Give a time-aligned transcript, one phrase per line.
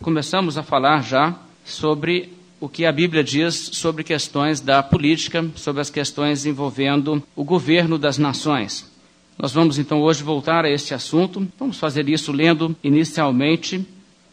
[0.00, 5.80] Começamos a falar já sobre o que a Bíblia diz sobre questões da política, sobre
[5.80, 8.88] as questões envolvendo o governo das nações.
[9.36, 11.46] Nós vamos então hoje voltar a este assunto.
[11.58, 13.84] Vamos fazer isso lendo inicialmente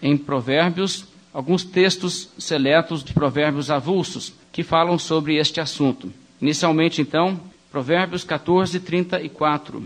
[0.02, 6.14] em Provérbios alguns textos seletos de Provérbios avulsos que falam sobre este assunto.
[6.40, 7.40] Inicialmente, então,
[7.72, 9.84] Provérbios 14, 34.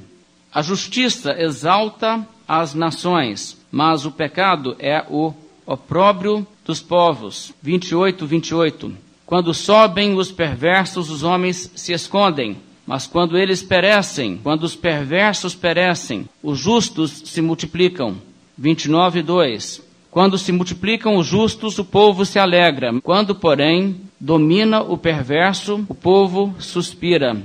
[0.54, 5.34] A justiça exalta as nações, mas o pecado é o
[5.70, 7.54] opróbrio dos povos.
[7.62, 8.91] 28, 28.
[9.23, 12.58] Quando sobem os perversos, os homens se escondem.
[12.88, 18.16] Mas quando eles perecem, quando os perversos perecem, os justos se multiplicam.
[18.58, 19.84] 29, 2.
[20.10, 22.99] Quando se multiplicam os justos, o povo se alegra.
[23.04, 27.40] Quando, porém, domina o perverso, o povo suspira.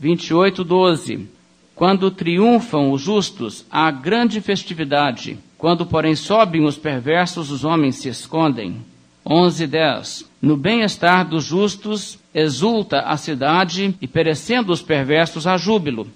[0.00, 1.28] 28, 12.
[1.74, 5.38] Quando triunfam os justos, há grande festividade.
[5.58, 8.76] Quando, porém, sobem os perversos, os homens se escondem.
[9.24, 10.24] 11, 10.
[10.40, 16.06] No bem-estar dos justos exulta a cidade, e perecendo os perversos há júbilo.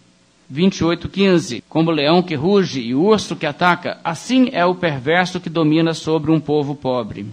[0.52, 5.48] 28:15 Como o leão que ruge e urso que ataca, assim é o perverso que
[5.48, 7.26] domina sobre um povo pobre.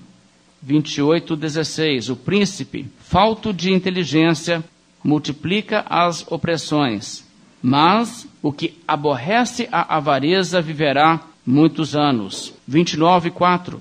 [0.66, 4.64] 28:16 O príncipe, falto de inteligência,
[5.04, 7.26] multiplica as opressões,
[7.62, 12.54] mas o que aborrece a avareza viverá muitos anos.
[12.70, 13.80] 29:4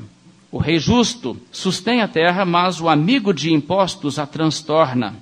[0.51, 5.15] O rei justo sustém a terra, mas o amigo de impostos a transtorna.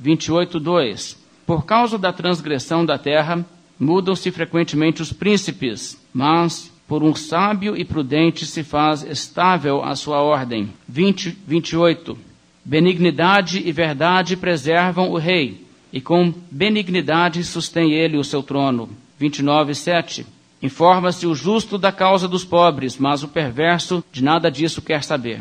[0.00, 3.44] 28:2 Por causa da transgressão da terra,
[3.78, 10.22] Mudam-se frequentemente os príncipes, mas por um sábio e prudente se faz estável a sua
[10.22, 10.70] ordem.
[10.88, 12.16] 20, 28.
[12.64, 18.88] Benignidade e verdade preservam o rei, e com benignidade sustém ele o seu trono.
[19.18, 20.26] 29, 7.
[20.66, 25.40] Informa-se o justo da causa dos pobres, mas o perverso de nada disso quer saber.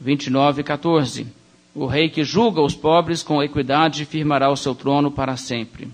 [0.00, 1.26] 29, 14.
[1.74, 5.88] O rei que julga os pobres com equidade firmará o seu trono para sempre.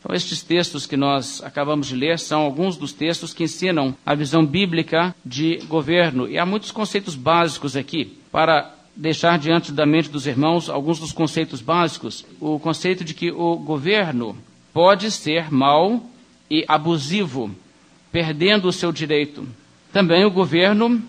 [0.00, 4.12] Então, estes textos que nós acabamos de ler são alguns dos textos que ensinam a
[4.12, 6.28] visão bíblica de governo.
[6.28, 8.18] E há muitos conceitos básicos aqui.
[8.32, 13.30] Para deixar diante da mente dos irmãos alguns dos conceitos básicos, o conceito de que
[13.30, 14.36] o governo
[14.72, 16.10] pode ser mau
[16.50, 17.54] e abusivo,
[18.14, 19.44] perdendo o seu direito.
[19.92, 21.02] Também o governo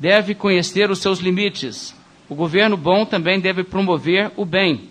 [0.00, 1.94] deve conhecer os seus limites.
[2.28, 4.88] O governo bom também deve promover o bem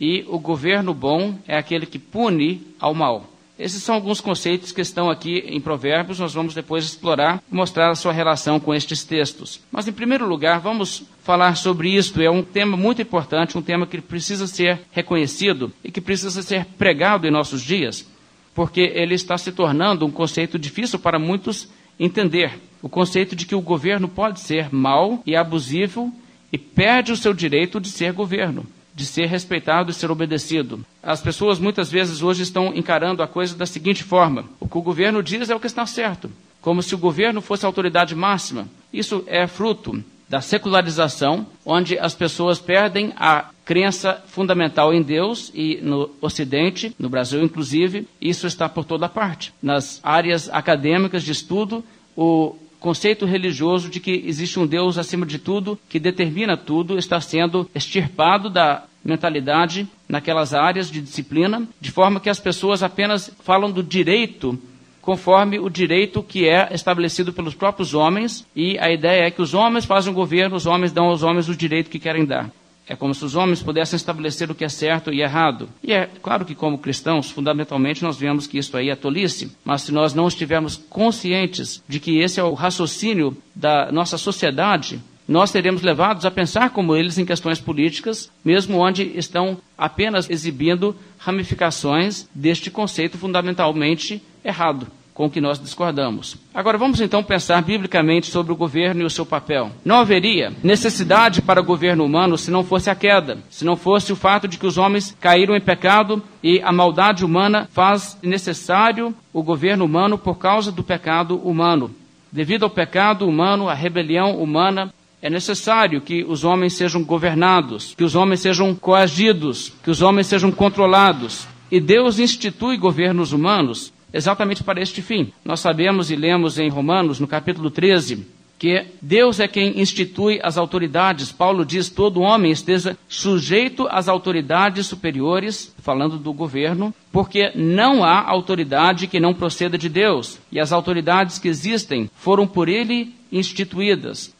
[0.00, 3.26] e o governo bom é aquele que pune ao mal.
[3.58, 7.90] Esses são alguns conceitos que estão aqui em Provérbios, nós vamos depois explorar e mostrar
[7.90, 9.60] a sua relação com estes textos.
[9.70, 12.22] Mas, em primeiro lugar, vamos falar sobre isto.
[12.22, 16.64] É um tema muito importante, um tema que precisa ser reconhecido e que precisa ser
[16.78, 18.08] pregado em nossos dias,
[18.54, 21.68] porque ele está se tornando um conceito difícil para muitos
[21.98, 22.58] entender.
[22.82, 26.12] O conceito de que o governo pode ser mau e abusivo
[26.52, 28.66] e perde o seu direito de ser governo
[29.00, 30.84] de ser respeitado e ser obedecido.
[31.02, 34.82] As pessoas muitas vezes hoje estão encarando a coisa da seguinte forma: o que o
[34.82, 36.30] governo diz é o que está certo,
[36.60, 38.68] como se o governo fosse a autoridade máxima.
[38.92, 45.80] Isso é fruto da secularização, onde as pessoas perdem a crença fundamental em Deus e
[45.82, 49.52] no Ocidente, no Brasil inclusive, isso está por toda parte.
[49.60, 51.84] Nas áreas acadêmicas de estudo,
[52.16, 57.20] o conceito religioso de que existe um Deus acima de tudo, que determina tudo, está
[57.20, 63.70] sendo extirpado da mentalidade naquelas áreas de disciplina, de forma que as pessoas apenas falam
[63.70, 64.56] do direito
[65.00, 69.54] conforme o direito que é estabelecido pelos próprios homens, e a ideia é que os
[69.54, 72.50] homens fazem o governo, os homens dão aos homens o direito que querem dar.
[72.90, 75.68] É como se os homens pudessem estabelecer o que é certo e errado.
[75.80, 79.56] E é claro que, como cristãos, fundamentalmente nós vemos que isso aí é tolice.
[79.64, 85.00] Mas se nós não estivermos conscientes de que esse é o raciocínio da nossa sociedade,
[85.28, 90.96] nós seremos levados a pensar como eles em questões políticas, mesmo onde estão apenas exibindo
[91.20, 94.86] ramificações deste conceito fundamentalmente errado
[95.20, 96.38] com que nós discordamos.
[96.54, 99.70] Agora vamos então pensar biblicamente sobre o governo e o seu papel.
[99.84, 104.14] Não haveria necessidade para o governo humano se não fosse a queda, se não fosse
[104.14, 109.14] o fato de que os homens caíram em pecado e a maldade humana faz necessário
[109.30, 111.90] o governo humano por causa do pecado humano.
[112.32, 114.90] Devido ao pecado humano, à rebelião humana,
[115.22, 120.26] é necessário que os homens sejam governados, que os homens sejam coagidos, que os homens
[120.26, 121.46] sejam controlados.
[121.70, 125.32] E Deus institui governos humanos exatamente para este fim.
[125.44, 128.26] Nós sabemos e lemos em Romanos, no capítulo 13,
[128.58, 131.32] que Deus é quem institui as autoridades.
[131.32, 138.20] Paulo diz: todo homem esteja sujeito às autoridades superiores, falando do governo, porque não há
[138.28, 144.34] autoridade que não proceda de Deus, e as autoridades que existem foram por ele instituídas.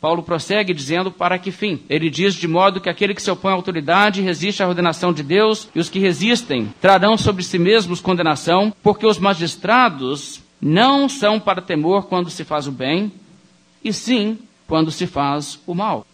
[0.00, 1.80] Paulo prossegue dizendo para que fim.
[1.88, 5.22] Ele diz de modo que aquele que se opõe à autoridade resiste à ordenação de
[5.22, 11.40] Deus, e os que resistem trarão sobre si mesmos condenação, porque os magistrados não são
[11.40, 13.12] para temor quando se faz o bem,
[13.82, 16.06] e sim quando se faz o mal.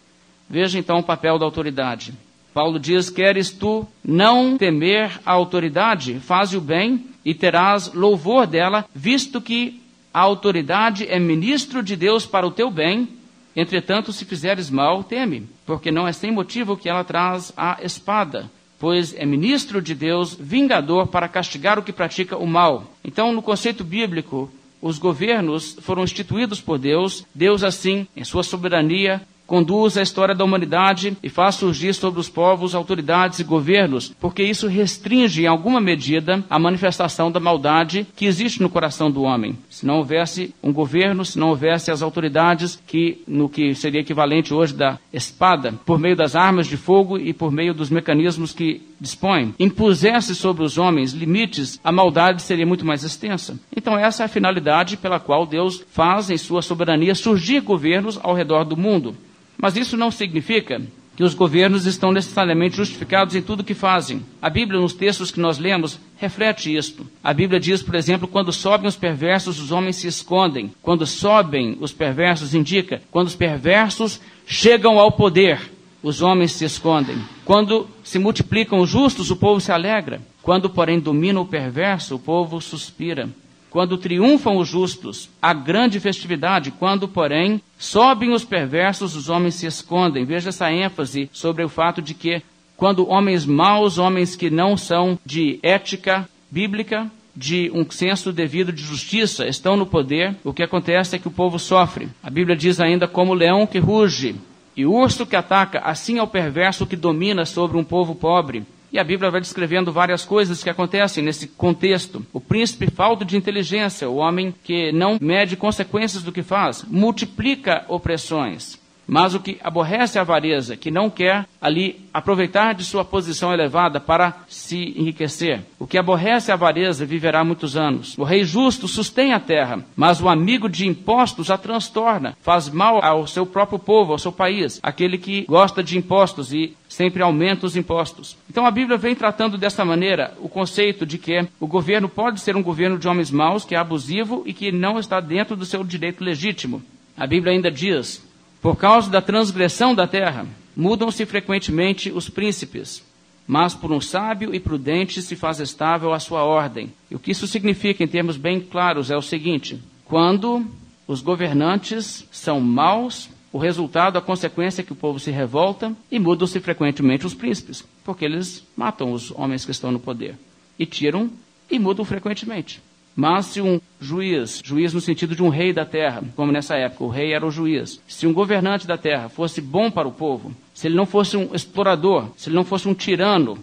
[0.49, 2.13] Veja então o papel da autoridade.
[2.53, 6.19] Paulo diz: Queres tu não temer a autoridade?
[6.19, 9.81] Faze o bem e terás louvor dela, visto que
[10.13, 13.07] a autoridade é ministro de Deus para o teu bem.
[13.55, 18.49] Entretanto, se fizeres mal, teme, porque não é sem motivo que ela traz a espada,
[18.79, 22.91] pois é ministro de Deus, vingador para castigar o que pratica o mal.
[23.03, 24.51] Então, no conceito bíblico,
[24.81, 30.43] os governos foram instituídos por Deus, Deus, assim, em sua soberania, conduz a história da
[30.43, 35.79] humanidade e faz surgir sobre os povos autoridades e governos, porque isso restringe em alguma
[35.79, 39.57] medida a manifestação da maldade que existe no coração do homem.
[39.69, 44.53] Se não houvesse um governo, se não houvesse as autoridades que no que seria equivalente
[44.53, 48.81] hoje da espada, por meio das armas de fogo e por meio dos mecanismos que
[49.03, 53.59] dispõe, impusesse sobre os homens limites, a maldade seria muito mais extensa.
[53.75, 58.33] Então essa é a finalidade pela qual Deus faz em sua soberania surgir governos ao
[58.33, 59.13] redor do mundo.
[59.57, 60.81] Mas isso não significa
[61.15, 64.23] que os governos estão necessariamente justificados em tudo que fazem.
[64.41, 67.05] A Bíblia, nos textos que nós lemos, reflete isto.
[67.23, 70.71] A Bíblia diz, por exemplo, quando sobem os perversos, os homens se escondem.
[70.81, 75.59] Quando sobem os perversos, indica quando os perversos chegam ao poder,
[76.03, 77.17] os homens se escondem.
[77.45, 80.21] Quando se multiplicam os justos, o povo se alegra.
[80.41, 83.29] Quando, porém, domina o perverso, o povo suspira.
[83.69, 86.69] Quando triunfam os justos, há grande festividade.
[86.69, 90.25] Quando, porém, sobem os perversos, os homens se escondem.
[90.25, 92.43] Veja essa ênfase sobre o fato de que,
[92.75, 98.83] quando homens maus, homens que não são de ética bíblica, de um senso devido de
[98.83, 102.09] justiça, estão no poder, o que acontece é que o povo sofre.
[102.21, 104.35] A Bíblia diz ainda como o leão que ruge
[104.75, 108.63] e o urso que ataca, assim é o perverso que domina sobre um povo pobre.
[108.91, 112.23] E a Bíblia vai descrevendo várias coisas que acontecem nesse contexto.
[112.31, 117.85] O príncipe falto de inteligência, o homem que não mede consequências do que faz, multiplica
[117.87, 118.82] opressões.
[119.07, 123.99] Mas o que aborrece a avareza, que não quer ali aproveitar de sua posição elevada
[123.99, 125.61] para se enriquecer.
[125.79, 128.17] O que aborrece a avareza viverá muitos anos.
[128.17, 133.03] O rei justo sustém a terra, mas o amigo de impostos a transtorna, faz mal
[133.03, 137.65] ao seu próprio povo, ao seu país, aquele que gosta de impostos e sempre aumenta
[137.65, 138.37] os impostos.
[138.49, 142.55] Então a Bíblia vem tratando dessa maneira o conceito de que o governo pode ser
[142.55, 145.83] um governo de homens maus, que é abusivo e que não está dentro do seu
[145.83, 146.81] direito legítimo.
[147.17, 148.23] A Bíblia ainda diz
[148.63, 153.03] por causa da transgressão da terra, mudam-se frequentemente os príncipes,
[153.45, 156.93] mas por um sábio e prudente se faz estável a sua ordem.
[157.11, 160.65] E o que isso significa em termos bem claros é o seguinte: quando
[161.05, 166.17] os governantes são maus, o resultado, a consequência é que o povo se revolta e
[166.17, 170.37] mudam-se frequentemente os príncipes, porque eles matam os homens que estão no poder
[170.79, 171.29] e tiram
[171.69, 172.81] e mudam frequentemente.
[173.15, 177.03] Mas se um juiz, juiz no sentido de um rei da terra, como nessa época,
[177.03, 180.51] o rei era o juiz, se um governante da terra fosse bom para o povo,
[180.73, 183.57] se ele não fosse um explorador, se ele não fosse um tirano,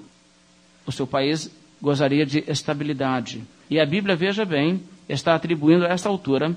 [0.87, 1.51] o seu país
[1.83, 3.43] gozaria de estabilidade.
[3.69, 6.57] E a Bíblia, veja bem, está atribuindo a essa altura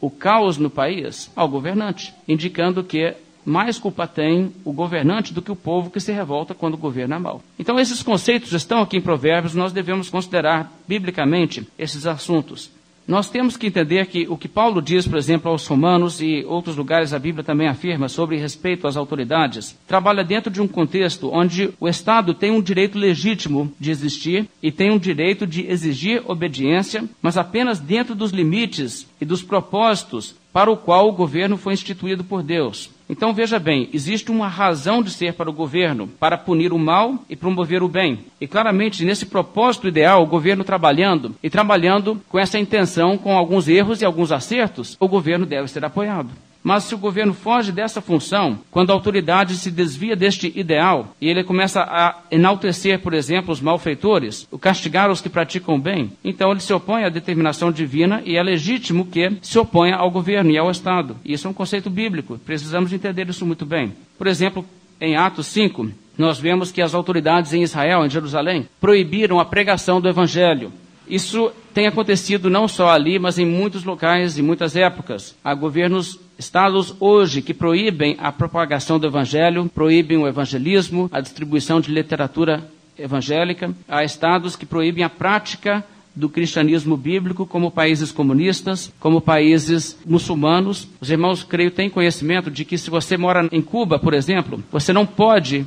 [0.00, 5.50] o caos no país ao governante, indicando que mais culpa tem o governante do que
[5.50, 7.42] o povo que se revolta quando o governo é mau.
[7.58, 12.70] Então, esses conceitos estão aqui em Provérbios, nós devemos considerar biblicamente esses assuntos.
[13.06, 16.76] Nós temos que entender que o que Paulo diz, por exemplo, aos romanos e outros
[16.76, 21.70] lugares a Bíblia também afirma sobre respeito às autoridades, trabalha dentro de um contexto onde
[21.80, 27.04] o Estado tem um direito legítimo de existir e tem um direito de exigir obediência,
[27.20, 32.22] mas apenas dentro dos limites e dos propósitos para o qual o governo foi instituído
[32.22, 32.90] por Deus.
[33.08, 37.18] Então veja bem, existe uma razão de ser para o governo, para punir o mal
[37.28, 38.20] e promover o bem.
[38.40, 43.68] E claramente nesse propósito ideal, o governo trabalhando e trabalhando com essa intenção, com alguns
[43.68, 46.30] erros e alguns acertos, o governo deve ser apoiado.
[46.62, 51.28] Mas se o governo foge dessa função, quando a autoridade se desvia deste ideal e
[51.28, 56.52] ele começa a enaltecer, por exemplo, os malfeitores, o castigar os que praticam bem, então
[56.52, 60.58] ele se opõe à determinação divina e é legítimo que se oponha ao governo e
[60.58, 61.16] ao Estado.
[61.24, 63.92] Isso é um conceito bíblico, precisamos entender isso muito bem.
[64.16, 64.64] Por exemplo,
[65.00, 70.00] em Atos 5, nós vemos que as autoridades em Israel, em Jerusalém, proibiram a pregação
[70.00, 70.72] do Evangelho.
[71.12, 75.36] Isso tem acontecido não só ali, mas em muitos locais e muitas épocas.
[75.44, 81.82] Há governos, estados hoje que proíbem a propagação do evangelho, proíbem o evangelismo, a distribuição
[81.82, 82.66] de literatura
[82.98, 83.74] evangélica.
[83.86, 85.84] Há estados que proíbem a prática
[86.16, 90.88] do cristianismo bíblico, como países comunistas, como países muçulmanos.
[90.98, 94.94] Os irmãos, creio, têm conhecimento de que se você mora em Cuba, por exemplo, você
[94.94, 95.66] não pode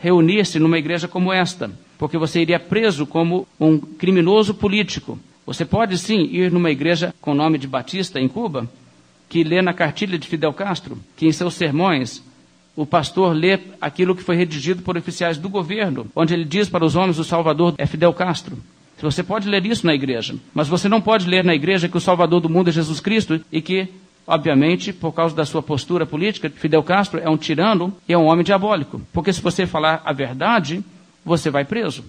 [0.00, 5.18] reunir-se numa igreja como esta, porque você iria preso como um criminoso político.
[5.46, 8.68] Você pode sim ir numa igreja com nome de Batista em Cuba,
[9.28, 12.22] que lê na cartilha de Fidel Castro, que em seus sermões
[12.76, 16.84] o pastor lê aquilo que foi redigido por oficiais do governo, onde ele diz para
[16.84, 18.56] os homens o Salvador é Fidel Castro.
[19.00, 22.00] Você pode ler isso na igreja, mas você não pode ler na igreja que o
[22.00, 23.88] Salvador do mundo é Jesus Cristo e que,
[24.28, 28.26] obviamente, por causa da sua postura política, Fidel Castro é um tirano e é um
[28.26, 29.00] homem diabólico.
[29.12, 30.84] Porque se você falar a verdade,
[31.24, 32.04] você vai preso.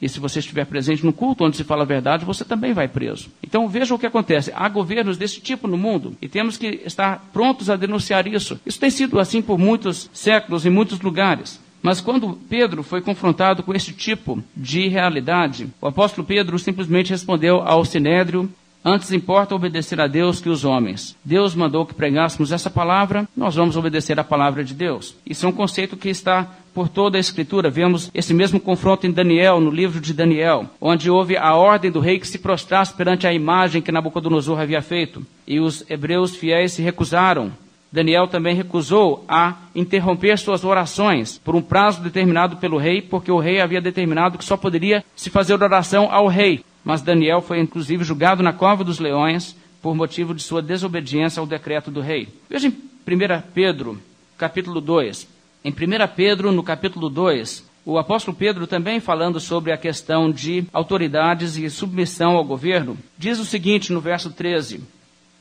[0.00, 2.86] E se você estiver presente no culto onde se fala a verdade, você também vai
[2.86, 3.28] preso.
[3.42, 4.52] Então veja o que acontece.
[4.54, 8.60] Há governos desse tipo no mundo e temos que estar prontos a denunciar isso.
[8.64, 11.60] Isso tem sido assim por muitos séculos em muitos lugares.
[11.82, 17.60] Mas quando Pedro foi confrontado com esse tipo de realidade, o apóstolo Pedro simplesmente respondeu
[17.60, 18.50] ao sinédrio
[18.86, 21.16] Antes importa obedecer a Deus que os homens.
[21.24, 25.16] Deus mandou que pregássemos essa palavra, nós vamos obedecer a palavra de Deus.
[25.24, 27.70] Isso é um conceito que está por toda a Escritura.
[27.70, 31.98] Vemos esse mesmo confronto em Daniel, no livro de Daniel, onde houve a ordem do
[31.98, 35.24] rei que se prostrasse perante a imagem que Nabucodonosor havia feito.
[35.48, 37.52] E os hebreus fiéis se recusaram.
[37.90, 43.38] Daniel também recusou a interromper suas orações por um prazo determinado pelo rei, porque o
[43.38, 48.04] rei havia determinado que só poderia se fazer oração ao rei mas Daniel foi inclusive
[48.04, 52.28] julgado na cova dos leões por motivo de sua desobediência ao decreto do rei.
[52.48, 54.00] Veja em 1 Pedro,
[54.36, 55.28] capítulo 2.
[55.64, 55.74] Em 1
[56.14, 61.68] Pedro, no capítulo 2, o apóstolo Pedro, também falando sobre a questão de autoridades e
[61.68, 64.82] submissão ao governo, diz o seguinte no verso 13: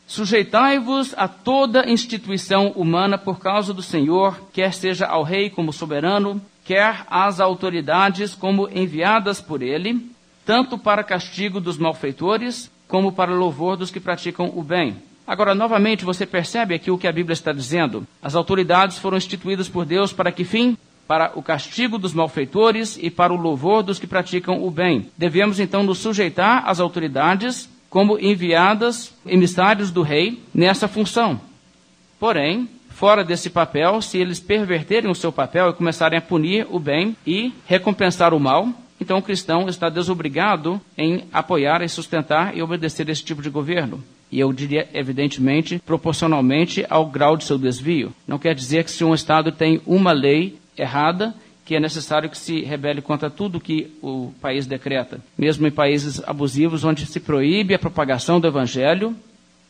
[0.06, 6.42] Sujeitai-vos a toda instituição humana por causa do Senhor, quer seja ao rei como soberano,
[6.66, 10.13] quer às autoridades como enviadas por ele,
[10.46, 14.98] tanto para castigo dos malfeitores, como para louvor dos que praticam o bem.
[15.26, 18.06] Agora, novamente, você percebe aqui o que a Bíblia está dizendo?
[18.22, 20.78] As autoridades foram instituídas por Deus para que fim?
[21.08, 25.10] Para o castigo dos malfeitores e para o louvor dos que praticam o bem.
[25.18, 31.40] Devemos então nos sujeitar às autoridades como enviadas, emissários do rei, nessa função.
[32.20, 36.80] Porém, fora desse papel, se eles perverterem o seu papel e começarem a punir o
[36.80, 38.70] bem e recompensar o mal,
[39.00, 44.04] então o cristão está desobrigado em apoiar e sustentar e obedecer esse tipo de governo.
[44.32, 48.12] E eu diria, evidentemente, proporcionalmente ao grau de seu desvio.
[48.28, 51.36] Não quer dizer que se um Estado tem uma lei errada,
[51.66, 55.20] que é necessário que se rebele contra tudo que o país decreta.
[55.38, 59.16] Mesmo em países abusivos, onde se proíbe a propagação do Evangelho,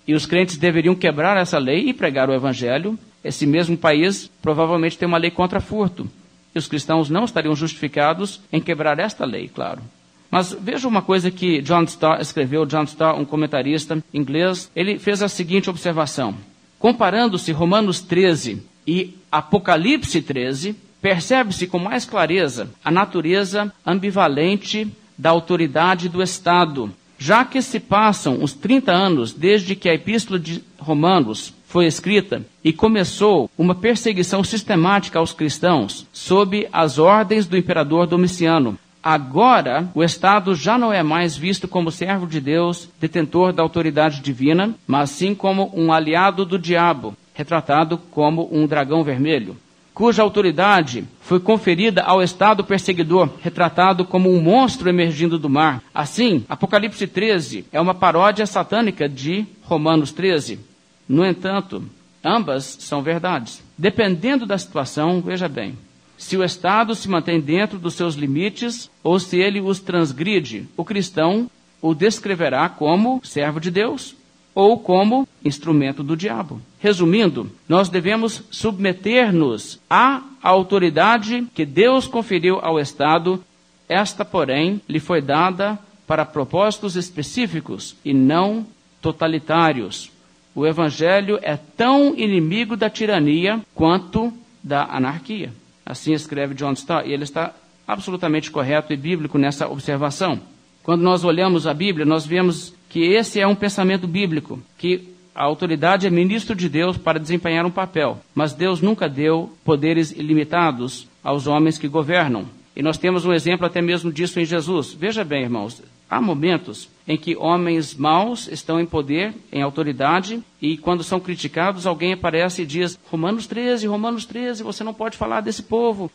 [0.08, 4.98] e os crentes deveriam quebrar essa lei e pregar o Evangelho, esse mesmo país provavelmente
[4.98, 6.10] tem uma lei contra furto.
[6.53, 9.81] E os cristãos não estariam justificados em quebrar esta lei, claro.
[10.29, 15.22] Mas veja uma coisa que John Stott escreveu, John Stott, um comentarista inglês, ele fez
[15.22, 16.36] a seguinte observação.
[16.79, 26.10] Comparando-se Romanos 13 e Apocalipse 13, percebe-se com mais clareza a natureza ambivalente da autoridade
[26.10, 26.91] do Estado.
[27.17, 32.46] Já que se passam os 30 anos desde que a Epístola de Romanos foi escrita
[32.63, 38.77] e começou uma perseguição sistemática aos cristãos sob as ordens do imperador Domiciano.
[39.01, 44.22] Agora, o Estado já não é mais visto como servo de Deus, detentor da autoridade
[44.22, 49.58] divina, mas sim como um aliado do diabo, retratado como um dragão vermelho,
[49.96, 55.82] cuja autoridade foi conferida ao Estado perseguidor, retratado como um monstro emergindo do mar.
[55.92, 60.72] Assim, Apocalipse 13 é uma paródia satânica de Romanos 13.
[61.07, 61.83] No entanto,
[62.24, 63.63] ambas são verdades.
[63.77, 65.77] Dependendo da situação, veja bem,
[66.17, 70.86] se o Estado se mantém dentro dos seus limites ou se ele os transgride, o
[70.86, 71.50] cristão
[71.81, 74.15] o descreverá como servo de Deus
[74.55, 76.62] ou como instrumento do diabo.
[76.79, 83.43] Resumindo, nós devemos submeter-nos à autoridade que Deus conferiu ao Estado,
[83.89, 88.65] esta, porém, lhe foi dada para propósitos específicos e não
[89.01, 90.12] totalitários.
[90.55, 94.31] O Evangelho é tão inimigo da tirania quanto
[94.63, 95.51] da anarquia.
[95.86, 97.53] Assim escreve John Stott, e ele está
[97.88, 100.39] absolutamente correto e bíblico nessa observação.
[100.83, 105.43] Quando nós olhamos a Bíblia, nós vemos que esse é um pensamento bíblico, que a
[105.43, 111.07] autoridade é ministro de Deus para desempenhar um papel, mas Deus nunca deu poderes ilimitados
[111.24, 112.45] aos homens que governam.
[112.75, 114.93] E nós temos um exemplo até mesmo disso em Jesus.
[114.93, 120.77] Veja bem, irmãos, há momentos em que homens maus estão em poder, em autoridade, e
[120.77, 125.41] quando são criticados, alguém aparece e diz: Romanos 13, Romanos 13, você não pode falar
[125.41, 126.12] desse povo.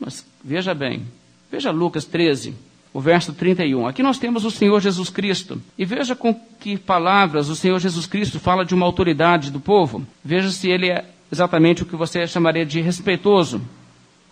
[0.00, 1.04] Mas veja bem,
[1.50, 2.54] veja Lucas 13.
[2.94, 3.86] o verso 31.
[3.86, 5.60] Aqui nós temos o Senhor Jesus Cristo.
[5.78, 10.06] E veja com que palavras o Senhor Jesus Cristo fala de uma autoridade do povo.
[10.22, 13.62] Veja se ele é exatamente o que você chamaria de respeitoso.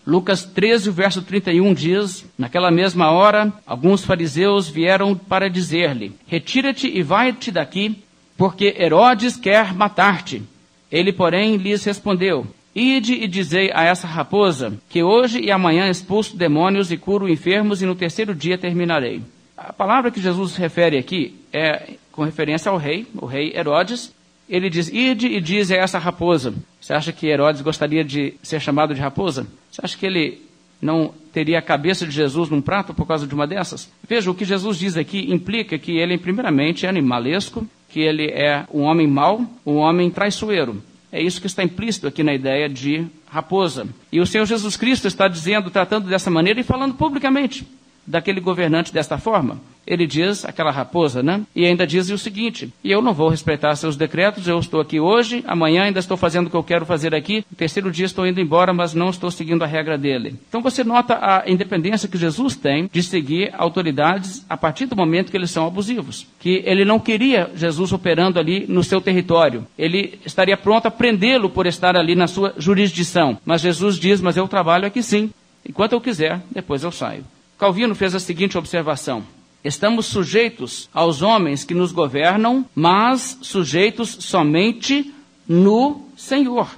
[0.07, 7.03] Lucas 13, verso 31 diz: Naquela mesma hora, alguns fariseus vieram para dizer-lhe: Retira-te e
[7.03, 8.03] vai-te daqui,
[8.37, 10.43] porque Herodes quer matar-te.
[10.91, 16.37] Ele, porém, lhes respondeu: Ide e dizei a essa raposa que hoje e amanhã expulso
[16.37, 19.23] demônios e curo enfermos e no terceiro dia terminarei.
[19.57, 24.13] A palavra que Jesus refere aqui é com referência ao rei, o rei Herodes.
[24.51, 26.53] Ele diz: Ide e diz a essa raposa.
[26.81, 29.47] Você acha que Herodes gostaria de ser chamado de raposa?
[29.71, 30.43] Você acha que ele
[30.83, 33.89] não teria a cabeça de Jesus num prato por causa de uma dessas?
[34.09, 38.67] Veja, o que Jesus diz aqui implica que ele, primeiramente, é animalesco, que ele é
[38.75, 40.83] um homem mau, um homem traiçoeiro.
[41.13, 43.87] É isso que está implícito aqui na ideia de raposa.
[44.11, 47.65] E o Senhor Jesus Cristo está dizendo, tratando dessa maneira e falando publicamente
[48.11, 49.59] daquele governante desta forma.
[49.87, 51.41] Ele diz, aquela raposa, né?
[51.57, 55.01] E ainda diz o seguinte: e eu não vou respeitar seus decretos, eu estou aqui
[55.01, 58.27] hoje, amanhã ainda estou fazendo o que eu quero fazer aqui, no terceiro dia estou
[58.27, 60.37] indo embora, mas não estou seguindo a regra dele.
[60.49, 65.31] Então você nota a independência que Jesus tem de seguir autoridades a partir do momento
[65.31, 66.27] que eles são abusivos.
[66.39, 69.67] Que ele não queria Jesus operando ali no seu território.
[69.79, 73.39] Ele estaria pronto a prendê-lo por estar ali na sua jurisdição.
[73.45, 75.31] Mas Jesus diz: Mas eu trabalho aqui sim.
[75.69, 77.25] Enquanto eu quiser, depois eu saio.
[77.61, 79.23] Calvino fez a seguinte observação:
[79.63, 85.15] Estamos sujeitos aos homens que nos governam, mas sujeitos somente
[85.47, 86.75] no Senhor.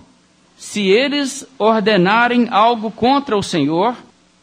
[0.56, 3.96] Se eles ordenarem algo contra o Senhor,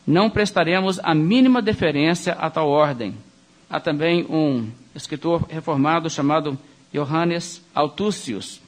[0.08, 3.16] não prestaremos a mínima deferência a tal ordem.
[3.70, 6.58] Há também um escritor reformado chamado
[6.94, 8.62] Johannes Altúcius,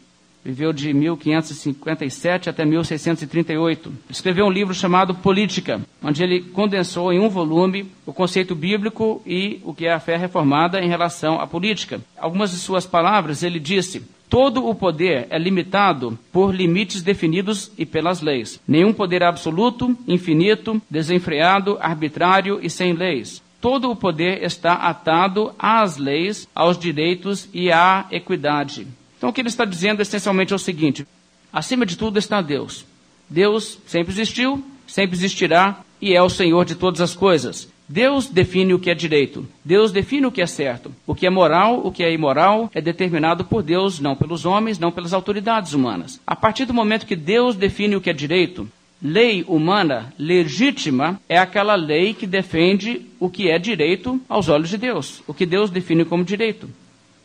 [0.43, 3.93] Viveu de 1557 até 1638.
[4.09, 9.59] Escreveu um livro chamado Política, onde ele condensou em um volume o conceito bíblico e
[9.63, 12.01] o que é a fé reformada em relação à política.
[12.17, 17.85] Algumas de suas palavras, ele disse: Todo o poder é limitado por limites definidos e
[17.85, 18.59] pelas leis.
[18.67, 23.43] Nenhum poder absoluto, infinito, desenfreado, arbitrário e sem leis.
[23.59, 28.87] Todo o poder está atado às leis, aos direitos e à equidade.
[29.21, 31.05] Então o que ele está dizendo essencialmente é o seguinte:
[31.53, 32.87] acima de tudo está Deus.
[33.29, 37.69] Deus sempre existiu, sempre existirá e é o Senhor de todas as coisas.
[37.87, 39.47] Deus define o que é direito.
[39.63, 40.91] Deus define o que é certo.
[41.05, 44.79] O que é moral, o que é imoral, é determinado por Deus, não pelos homens,
[44.79, 46.19] não pelas autoridades humanas.
[46.25, 48.67] A partir do momento que Deus define o que é direito,
[48.99, 54.79] lei humana legítima é aquela lei que defende o que é direito aos olhos de
[54.79, 56.67] Deus, o que Deus define como direito.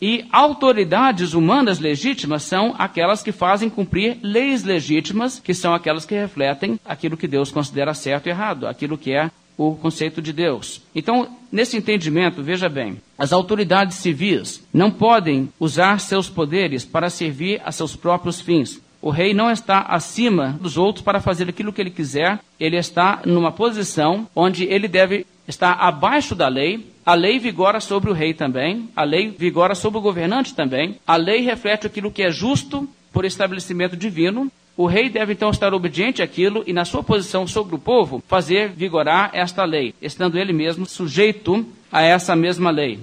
[0.01, 6.15] E autoridades humanas legítimas são aquelas que fazem cumprir leis legítimas, que são aquelas que
[6.15, 10.83] refletem aquilo que Deus considera certo e errado, aquilo que é o conceito de Deus.
[10.95, 17.63] Então, nesse entendimento, veja bem, as autoridades civis não podem usar seus poderes para servir
[17.65, 18.83] a seus próprios fins.
[19.01, 23.23] O rei não está acima dos outros para fazer aquilo que ele quiser, ele está
[23.25, 28.35] numa posição onde ele deve estar abaixo da lei, a lei vigora sobre o rei
[28.35, 30.99] também, a lei vigora sobre o governante também.
[31.07, 34.51] A lei reflete aquilo que é justo por estabelecimento divino.
[34.77, 38.71] O rei deve então estar obediente àquilo e, na sua posição sobre o povo, fazer
[38.71, 42.99] vigorar esta lei, estando ele mesmo sujeito a essa mesma lei.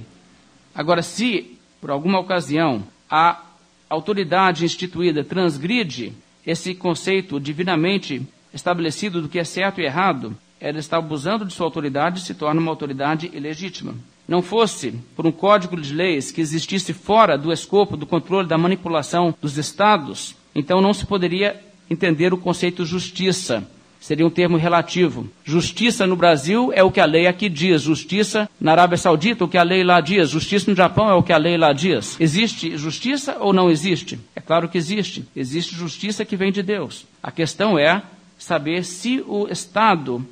[0.75, 3.41] Agora, se por alguma ocasião a
[3.89, 6.11] autoridade instituída transgride
[6.45, 8.21] esse conceito divinamente
[8.53, 12.33] estabelecido do que é certo e errado, ela está abusando de sua autoridade e se
[12.33, 13.93] torna uma autoridade ilegítima.
[14.25, 18.57] Não fosse por um código de leis que existisse fora do escopo do controle da
[18.57, 23.67] manipulação dos estados, então não se poderia entender o conceito justiça.
[23.99, 25.27] Seria um termo relativo.
[25.43, 27.81] Justiça no Brasil é o que a lei aqui diz.
[27.81, 30.29] Justiça na Arábia Saudita, o que a lei lá diz.
[30.29, 32.17] Justiça no Japão é o que a lei lá diz.
[32.19, 34.19] Existe justiça ou não existe?
[34.35, 35.25] É claro que existe.
[35.35, 37.05] Existe justiça que vem de Deus.
[37.21, 38.01] A questão é
[38.37, 40.25] saber se o Estado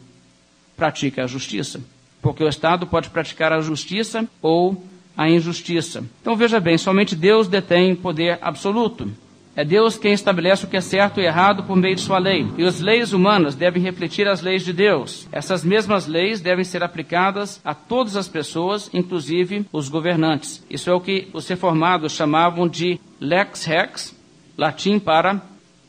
[0.81, 1.79] pratica a justiça.
[2.23, 4.83] Porque o Estado pode praticar a justiça ou
[5.15, 6.03] a injustiça.
[6.19, 9.07] Então veja bem, somente Deus detém poder absoluto.
[9.55, 12.47] É Deus quem estabelece o que é certo e errado por meio de sua lei.
[12.57, 15.27] E as leis humanas devem refletir as leis de Deus.
[15.31, 20.65] Essas mesmas leis devem ser aplicadas a todas as pessoas, inclusive os governantes.
[20.67, 24.15] Isso é o que os reformados chamavam de lex rex,
[24.57, 25.43] latim para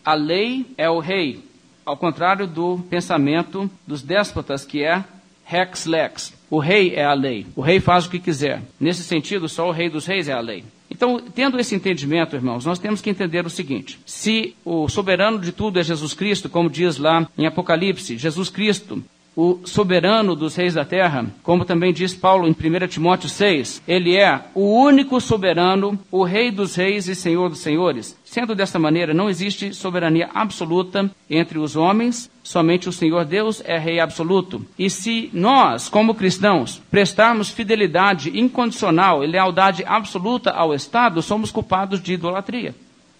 [0.04, 1.42] a lei é o rei,
[1.84, 5.04] ao contrário do pensamento dos déspotas, que é
[5.44, 6.32] rex lex.
[6.48, 7.46] O rei é a lei.
[7.56, 8.62] O rei faz o que quiser.
[8.78, 10.64] Nesse sentido, só o rei dos reis é a lei.
[10.90, 15.50] Então, tendo esse entendimento, irmãos, nós temos que entender o seguinte: se o soberano de
[15.50, 19.02] tudo é Jesus Cristo, como diz lá em Apocalipse, Jesus Cristo
[19.34, 24.16] o soberano dos reis da terra, como também diz Paulo em 1 Timóteo 6, ele
[24.16, 28.16] é o único soberano, o rei dos reis e senhor dos senhores.
[28.24, 33.78] Sendo desta maneira, não existe soberania absoluta entre os homens, somente o Senhor Deus é
[33.78, 34.64] rei absoluto.
[34.78, 42.02] E se nós, como cristãos, prestarmos fidelidade incondicional e lealdade absoluta ao Estado, somos culpados
[42.02, 42.74] de idolatria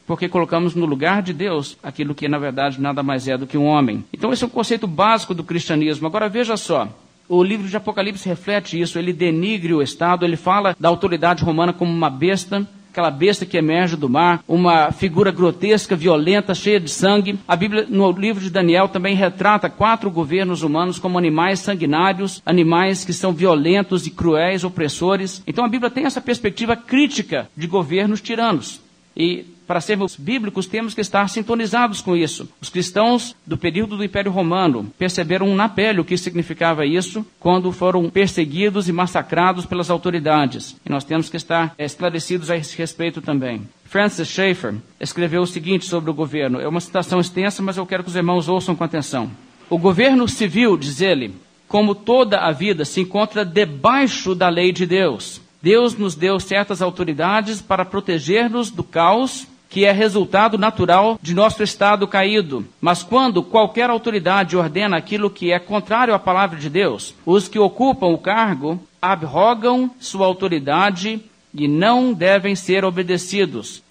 [0.06, 3.58] porque colocamos no lugar de Deus aquilo que na verdade nada mais é do que
[3.58, 4.04] um homem.
[4.12, 6.06] Então esse é o conceito básico do cristianismo.
[6.06, 6.88] Agora veja só,
[7.28, 11.72] o livro de Apocalipse reflete isso, ele denigre o Estado, ele fala da autoridade romana
[11.72, 16.90] como uma besta, aquela besta que emerge do mar, uma figura grotesca, violenta, cheia de
[16.90, 17.38] sangue.
[17.48, 23.02] A Bíblia, no livro de Daniel, também retrata quatro governos humanos como animais sanguinários, animais
[23.02, 25.42] que são violentos e cruéis, opressores.
[25.46, 28.80] Então a Bíblia tem essa perspectiva crítica de governos tiranos.
[29.16, 32.48] E para sermos bíblicos, temos que estar sintonizados com isso.
[32.60, 37.72] Os cristãos do período do Império Romano perceberam na pele o que significava isso quando
[37.72, 40.76] foram perseguidos e massacrados pelas autoridades.
[40.84, 43.62] E nós temos que estar esclarecidos a esse respeito também.
[43.84, 46.60] Francis Schaeffer escreveu o seguinte sobre o governo.
[46.60, 49.30] É uma citação extensa, mas eu quero que os irmãos ouçam com atenção.
[49.68, 51.34] O governo civil, diz ele,
[51.68, 55.40] como toda a vida, se encontra debaixo da lei de Deus.
[55.62, 61.62] Deus nos deu certas autoridades para proteger-nos do caos que é resultado natural de nosso
[61.62, 62.66] estado caído.
[62.78, 67.58] Mas quando qualquer autoridade ordena aquilo que é contrário à palavra de Deus, os que
[67.58, 71.22] ocupam o cargo abrogam sua autoridade
[71.54, 73.82] e não devem ser obedecidos.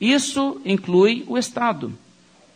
[0.00, 1.92] Isso inclui o Estado.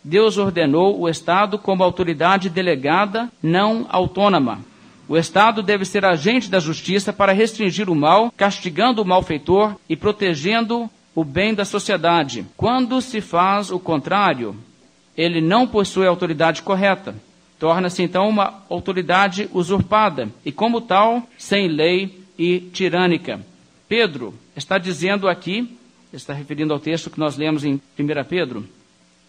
[0.02, 4.60] Deus ordenou o Estado como autoridade delegada, não autônoma.
[5.06, 9.94] O Estado deve ser agente da justiça para restringir o mal, castigando o malfeitor e
[9.94, 12.46] protegendo o bem da sociedade.
[12.56, 14.56] Quando se faz o contrário,
[15.16, 17.14] ele não possui a autoridade correta.
[17.58, 23.40] Torna-se então uma autoridade usurpada e, como tal, sem lei e tirânica.
[23.88, 25.78] Pedro está dizendo aqui,
[26.12, 27.80] está referindo ao texto que nós lemos em 1
[28.28, 28.66] Pedro,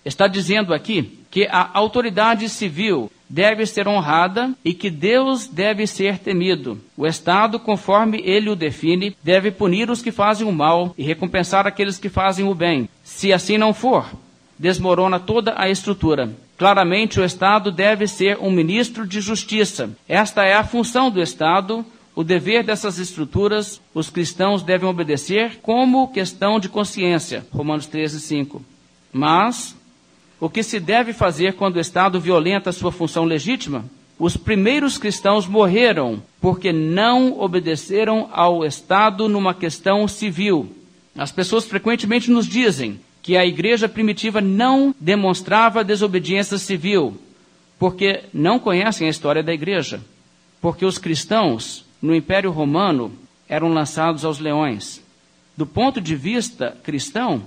[0.04, 6.20] está dizendo aqui que a autoridade civil deve ser honrada e que Deus deve ser
[6.20, 6.80] temido.
[6.96, 11.66] O Estado, conforme ele o define, deve punir os que fazem o mal e recompensar
[11.66, 12.88] aqueles que fazem o bem.
[13.04, 14.06] Se assim não for,
[14.60, 16.32] desmorona toda a estrutura.
[16.56, 19.90] Claramente, o Estado deve ser um ministro de justiça.
[20.08, 21.84] Esta é a função do Estado,
[22.16, 27.44] o dever dessas estruturas, os cristãos devem obedecer como questão de consciência.
[27.52, 28.64] Romanos 13, 5.
[29.12, 29.76] Mas
[30.44, 33.86] o que se deve fazer quando o Estado violenta sua função legítima?
[34.20, 40.70] Os primeiros cristãos morreram porque não obedeceram ao Estado numa questão civil.
[41.16, 47.18] As pessoas frequentemente nos dizem que a igreja primitiva não demonstrava desobediência civil,
[47.80, 50.02] porque não conhecem a história da igreja.
[50.60, 53.14] Porque os cristãos no Império Romano
[53.48, 55.02] eram lançados aos leões.
[55.56, 57.44] Do ponto de vista cristão,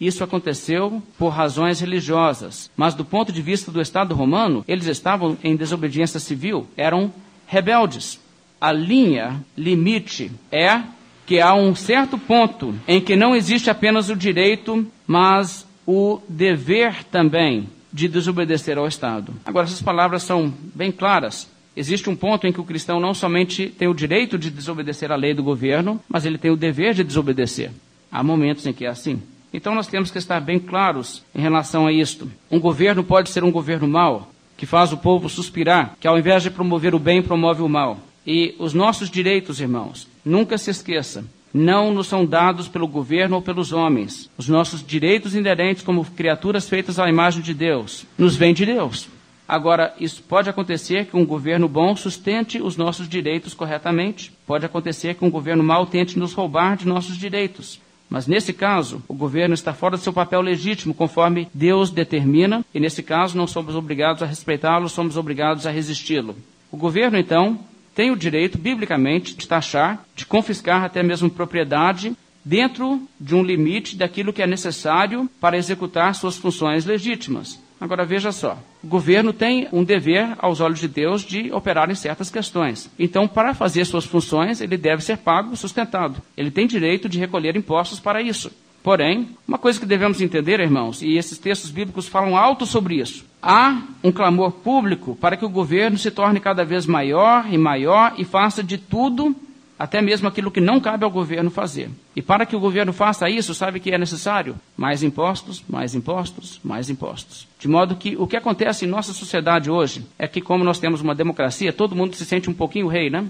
[0.00, 5.36] isso aconteceu por razões religiosas, mas do ponto de vista do Estado romano, eles estavam
[5.42, 7.12] em desobediência civil, eram
[7.46, 8.20] rebeldes.
[8.60, 10.82] A linha limite é
[11.26, 17.04] que há um certo ponto em que não existe apenas o direito, mas o dever
[17.04, 19.32] também de desobedecer ao Estado.
[19.44, 21.48] Agora, essas palavras são bem claras.
[21.76, 25.16] Existe um ponto em que o cristão não somente tem o direito de desobedecer à
[25.16, 27.70] lei do governo, mas ele tem o dever de desobedecer.
[28.10, 29.22] Há momentos em que é assim.
[29.52, 32.30] Então nós temos que estar bem claros em relação a isto.
[32.50, 36.42] Um governo pode ser um governo mau, que faz o povo suspirar, que ao invés
[36.42, 37.98] de promover o bem, promove o mal.
[38.26, 43.42] E os nossos direitos, irmãos, nunca se esqueça, não nos são dados pelo governo ou
[43.42, 44.30] pelos homens.
[44.36, 49.08] Os nossos direitos inerentes como criaturas feitas à imagem de Deus nos vêm de Deus.
[49.48, 54.30] Agora, isso pode acontecer que um governo bom sustente os nossos direitos corretamente.
[54.46, 57.80] Pode acontecer que um governo mau tente nos roubar de nossos direitos.
[58.08, 62.80] Mas nesse caso, o governo está fora do seu papel legítimo, conforme Deus determina, e
[62.80, 66.34] nesse caso não somos obrigados a respeitá-lo, somos obrigados a resisti-lo.
[66.72, 67.58] O governo, então,
[67.94, 73.96] tem o direito, biblicamente, de taxar, de confiscar até mesmo propriedade, dentro de um limite
[73.96, 77.60] daquilo que é necessário para executar suas funções legítimas.
[77.80, 81.94] Agora veja só, o governo tem um dever aos olhos de Deus de operar em
[81.94, 82.90] certas questões.
[82.98, 86.20] Então, para fazer suas funções, ele deve ser pago, sustentado.
[86.36, 88.50] Ele tem direito de recolher impostos para isso.
[88.82, 93.24] Porém, uma coisa que devemos entender, irmãos, e esses textos bíblicos falam alto sobre isso.
[93.42, 98.14] Há um clamor público para que o governo se torne cada vez maior e maior
[98.16, 99.36] e faça de tudo
[99.78, 101.88] até mesmo aquilo que não cabe ao governo fazer.
[102.16, 104.56] E para que o governo faça isso, sabe que é necessário?
[104.76, 107.46] Mais impostos, mais impostos, mais impostos.
[107.58, 111.00] De modo que o que acontece em nossa sociedade hoje é que, como nós temos
[111.00, 113.26] uma democracia, todo mundo se sente um pouquinho rei, né?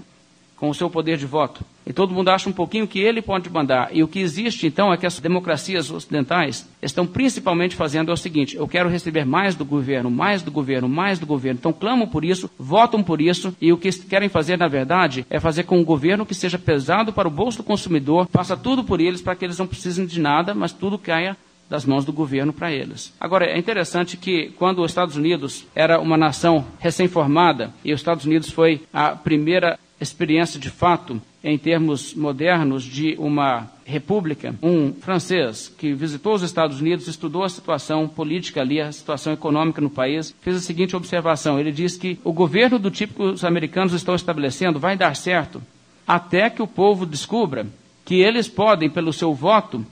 [0.59, 1.63] Com o seu poder de voto.
[1.87, 3.89] E todo mundo acha um pouquinho que ele pode mandar.
[3.91, 8.17] E o que existe, então, é que as democracias ocidentais estão principalmente fazendo é o
[8.17, 11.57] seguinte: eu quero receber mais do governo, mais do governo, mais do governo.
[11.59, 15.39] Então clamam por isso, votam por isso, e o que querem fazer, na verdade, é
[15.39, 18.99] fazer com um governo que seja pesado para o bolso do consumidor, faça tudo por
[18.99, 21.37] eles para que eles não precisem de nada, mas tudo caia
[21.69, 23.13] das mãos do governo para eles.
[23.19, 28.25] Agora, é interessante que quando os Estados Unidos era uma nação recém-formada, e os Estados
[28.25, 35.67] Unidos foi a primeira experiência de fato, em termos modernos, de uma república, um francês
[35.67, 40.33] que visitou os Estados Unidos, estudou a situação política ali, a situação econômica no país,
[40.41, 44.15] fez a seguinte observação: ele diz que o governo do tipo que os americanos estão
[44.15, 45.61] estabelecendo vai dar certo
[46.07, 47.67] até que o povo descubra
[48.03, 49.85] que eles podem, pelo seu voto,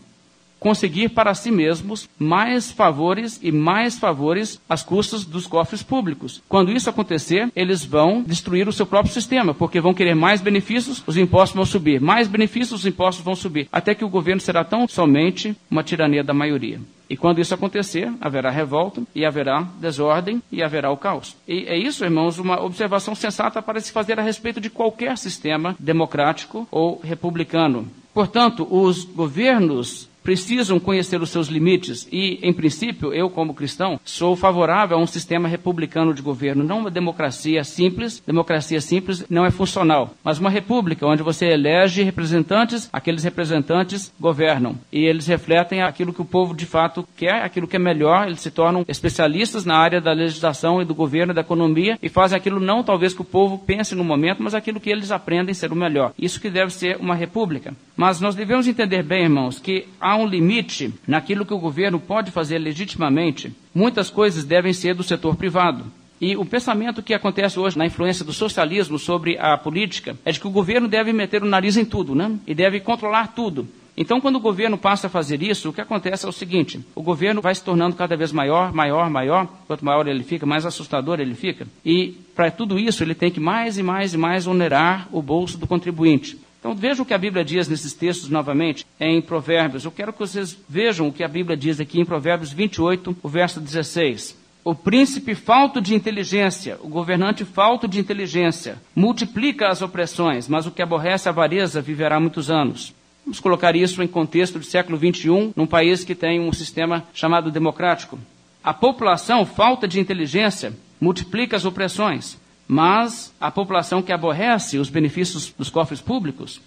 [0.60, 6.42] conseguir para si mesmos mais favores e mais favores às custas dos cofres públicos.
[6.48, 11.04] Quando isso acontecer, eles vão destruir o seu próprio sistema, porque vão querer mais benefícios,
[11.06, 14.64] os impostos vão subir, mais benefícios, os impostos vão subir, até que o governo será
[14.64, 16.80] tão somente uma tirania da maioria.
[17.10, 21.36] E quando isso acontecer, haverá revolta, e haverá desordem, e haverá o caos.
[21.48, 25.76] E é isso, irmãos, uma observação sensata para se fazer a respeito de qualquer sistema
[25.80, 27.88] democrático ou republicano.
[28.14, 34.36] Portanto, os governos precisam conhecer os seus limites e, em princípio, eu, como cristão, sou
[34.36, 38.22] favorável a um sistema republicano de governo, não uma democracia simples.
[38.28, 44.76] Democracia simples não é funcional, mas uma república onde você elege representantes, aqueles representantes governam
[44.92, 48.28] e eles refletem aquilo que o povo de fato quer, aquilo que é melhor.
[48.28, 52.38] Eles se tornam especialistas na área da legislação e do governo, da economia e fazem
[52.38, 55.72] aquilo não talvez que o povo pense no momento, mas aquilo que eles aprendem ser
[55.72, 56.12] o melhor.
[56.20, 57.74] Isso que deve ser uma república.
[57.96, 62.32] Mas nós devemos entender bem, irmãos, que há um limite naquilo que o governo pode
[62.32, 63.54] fazer legitimamente.
[63.74, 65.86] Muitas coisas devem ser do setor privado.
[66.20, 70.40] E o pensamento que acontece hoje na influência do socialismo sobre a política é de
[70.40, 72.38] que o governo deve meter o nariz em tudo, né?
[72.48, 73.68] E deve controlar tudo.
[73.96, 77.02] Então, quando o governo passa a fazer isso, o que acontece é o seguinte: o
[77.02, 79.48] governo vai se tornando cada vez maior, maior, maior.
[79.66, 81.68] Quanto maior ele fica, mais assustador ele fica.
[81.84, 85.58] E para tudo isso, ele tem que mais e mais e mais onerar o bolso
[85.58, 86.38] do contribuinte.
[86.60, 89.86] Então vejam o que a Bíblia diz nesses textos novamente, em Provérbios.
[89.86, 93.30] Eu quero que vocês vejam o que a Bíblia diz aqui em Provérbios 28, o
[93.30, 94.38] verso 16.
[94.64, 100.72] O príncipe falto de inteligência, o governante falto de inteligência, multiplica as opressões, mas o
[100.72, 102.94] que aborrece a avareza viverá muitos anos.
[103.24, 107.50] Vamos colocar isso em contexto do século XXI, num país que tem um sistema chamado
[107.50, 108.20] democrático.
[108.64, 112.38] A população falta de inteligência multiplica as opressões,
[112.68, 116.60] mas a população que aborrece os benefícios dos cofres públicos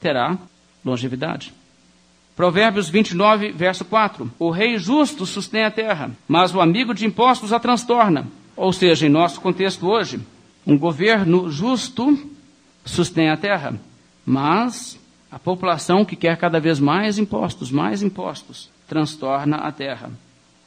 [0.00, 0.38] terá
[0.84, 1.52] longevidade.
[2.34, 4.30] Provérbios 29, verso 4.
[4.38, 8.26] O rei justo sustém a terra, mas o amigo de impostos a transtorna.
[8.54, 10.20] Ou seja, em nosso contexto hoje,
[10.66, 12.18] um governo justo
[12.84, 13.74] sustém a terra,
[14.24, 14.98] mas
[15.30, 20.10] a população que quer cada vez mais impostos, mais impostos, transtorna a terra.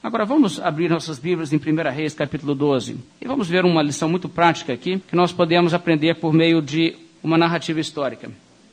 [0.01, 1.59] Agora vamos abrir nossas Bíblias em 1
[1.93, 2.97] Reis, capítulo 12.
[3.21, 6.95] E vamos ver uma lição muito prática aqui, que nós podemos aprender por meio de
[7.21, 8.31] uma narrativa histórica.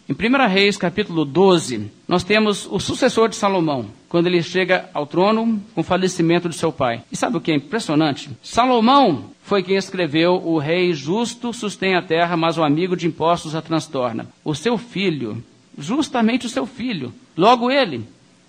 [0.08, 5.04] Em 1 Reis, capítulo 12, nós temos o sucessor de Salomão, quando ele chega ao
[5.04, 7.02] trono com o falecimento de seu pai.
[7.10, 8.30] E sabe o que é impressionante?
[8.40, 13.56] Salomão foi quem escreveu: O rei justo sustém a terra, mas o amigo de impostos
[13.56, 14.28] a transtorna.
[14.44, 15.42] O seu filho,
[15.76, 18.04] justamente o seu filho, logo ele,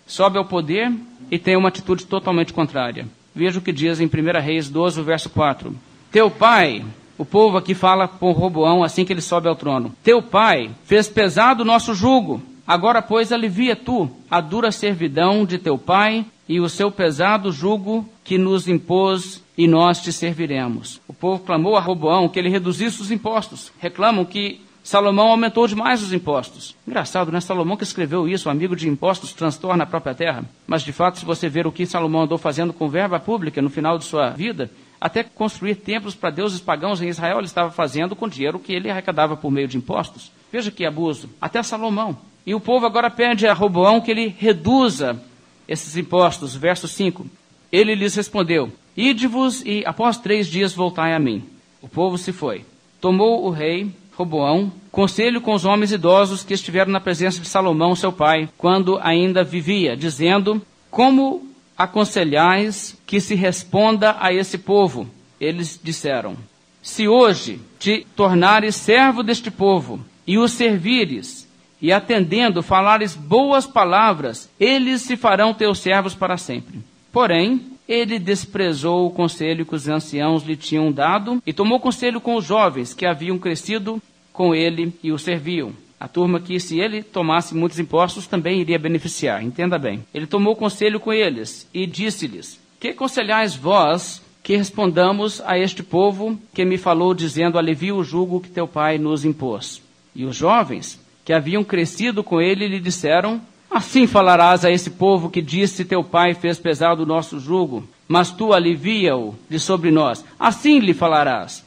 [0.08, 0.92] sobe ao poder
[1.30, 3.06] e tem uma atitude totalmente contrária.
[3.36, 5.76] Veja o que diz em 1 Reis 12, verso 4.
[6.12, 6.84] Teu pai,
[7.18, 9.94] o povo aqui fala com Roboão assim que ele sobe ao trono.
[10.04, 12.42] Teu pai fez pesado o nosso jugo.
[12.66, 18.08] Agora, pois, alivia tu a dura servidão de teu pai e o seu pesado jugo
[18.24, 21.02] que nos impôs e nós te serviremos.
[21.08, 23.72] O povo clamou a Roboão que ele reduzisse os impostos.
[23.80, 26.74] Reclamam que Salomão aumentou demais os impostos.
[26.88, 27.42] Engraçado, né?
[27.42, 30.46] Salomão que escreveu isso, amigo de impostos transtorna a própria terra.
[30.66, 33.70] Mas, de fato, se você ver o que Salomão andou fazendo com verba pública no
[33.70, 34.72] final de sua vida,
[35.02, 38.90] até construir templos para deuses pagãos em Israel ele estava fazendo com dinheiro que ele
[38.90, 40.32] arrecadava por meio de impostos.
[40.50, 41.30] Veja que abuso.
[41.42, 42.18] Até Salomão.
[42.46, 45.22] E o povo agora pede a Roboão que ele reduza
[45.68, 46.56] esses impostos.
[46.56, 47.28] Verso 5.
[47.74, 51.44] Ele lhes respondeu: Ide-vos e após três dias voltai a mim.
[51.82, 52.64] O povo se foi.
[53.02, 57.96] Tomou o rei Roboão, conselho com os homens idosos que estiveram na presença de Salomão,
[57.96, 65.08] seu pai, quando ainda vivia, dizendo: Como aconselhais que se responda a esse povo?
[65.40, 66.36] Eles disseram:
[66.82, 71.48] Se hoje te tornares servo deste povo, e os servires,
[71.80, 76.80] e atendendo falares boas palavras, eles se farão teus servos para sempre.
[77.12, 82.36] Porém, ele desprezou o conselho que os anciãos lhe tinham dado e tomou conselho com
[82.36, 84.02] os jovens que haviam crescido
[84.34, 85.72] com ele e o serviam.
[86.00, 89.44] A turma que, se ele tomasse muitos impostos, também iria beneficiar.
[89.44, 90.04] Entenda bem.
[90.14, 96.40] Ele tomou conselho com eles e disse-lhes: Que conselhais vós que respondamos a este povo
[96.54, 99.82] que me falou, dizendo: Alivia o jugo que teu pai nos impôs?
[100.16, 103.42] E os jovens que haviam crescido com ele lhe disseram:
[103.78, 108.32] Assim falarás a esse povo que disse: Teu pai fez pesado o nosso jugo, mas
[108.32, 110.26] tu alivia-o de sobre nós.
[110.40, 111.64] Assim lhe falarás: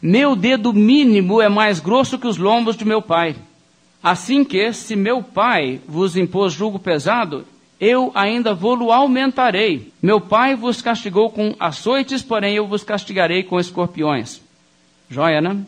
[0.00, 3.36] Meu dedo mínimo é mais grosso que os lombos de meu pai.
[4.02, 7.44] Assim que, se meu pai vos impôs jugo pesado,
[7.78, 9.92] eu ainda vou-lo aumentarei.
[10.00, 14.40] Meu pai vos castigou com açoites, porém eu vos castigarei com escorpiões.
[15.10, 15.58] Joia, né?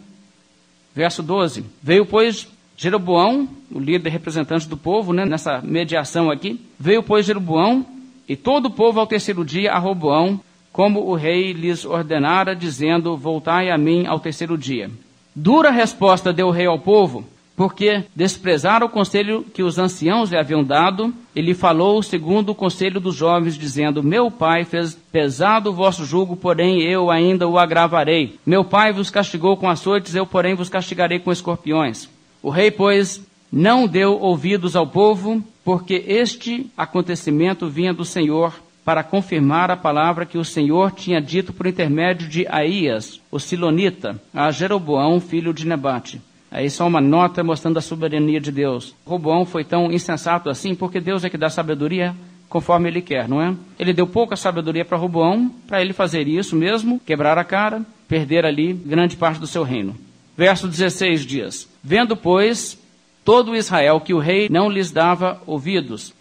[0.94, 1.62] Verso 12.
[1.82, 6.60] Veio, pois, Jeroboão, o líder representante do povo, né, nessa mediação aqui.
[6.78, 7.86] Veio, pois, Jeroboão
[8.28, 10.40] e todo o povo ao terceiro dia a Roboão,
[10.72, 14.90] como o rei lhes ordenara, dizendo: Voltai a mim ao terceiro dia.
[15.34, 17.24] Dura resposta deu o rei ao povo,
[17.56, 22.98] porque desprezaram o conselho que os anciãos lhe haviam dado, ele falou segundo o conselho
[22.98, 28.38] dos jovens, dizendo: Meu pai fez pesado o vosso jugo, porém eu ainda o agravarei.
[28.44, 32.08] Meu pai vos castigou com açoites, eu, porém, vos castigarei com escorpiões.
[32.44, 38.52] O rei, pois, não deu ouvidos ao povo, porque este acontecimento vinha do Senhor
[38.84, 44.20] para confirmar a palavra que o Senhor tinha dito por intermédio de Aías, o Silonita,
[44.34, 46.20] a Jeroboão, filho de Nebate.
[46.50, 48.94] Aí só uma nota mostrando a soberania de Deus.
[49.06, 52.14] Roboão foi tão insensato assim porque Deus é que dá sabedoria
[52.46, 53.54] conforme ele quer, não é?
[53.78, 58.44] Ele deu pouca sabedoria para Roboão, para ele fazer isso mesmo, quebrar a cara, perder
[58.44, 59.96] ali grande parte do seu reino.
[60.36, 62.78] Verso 16 diz: Vendo, pois,
[63.22, 66.14] todo Israel que o rei não lhes dava ouvidos,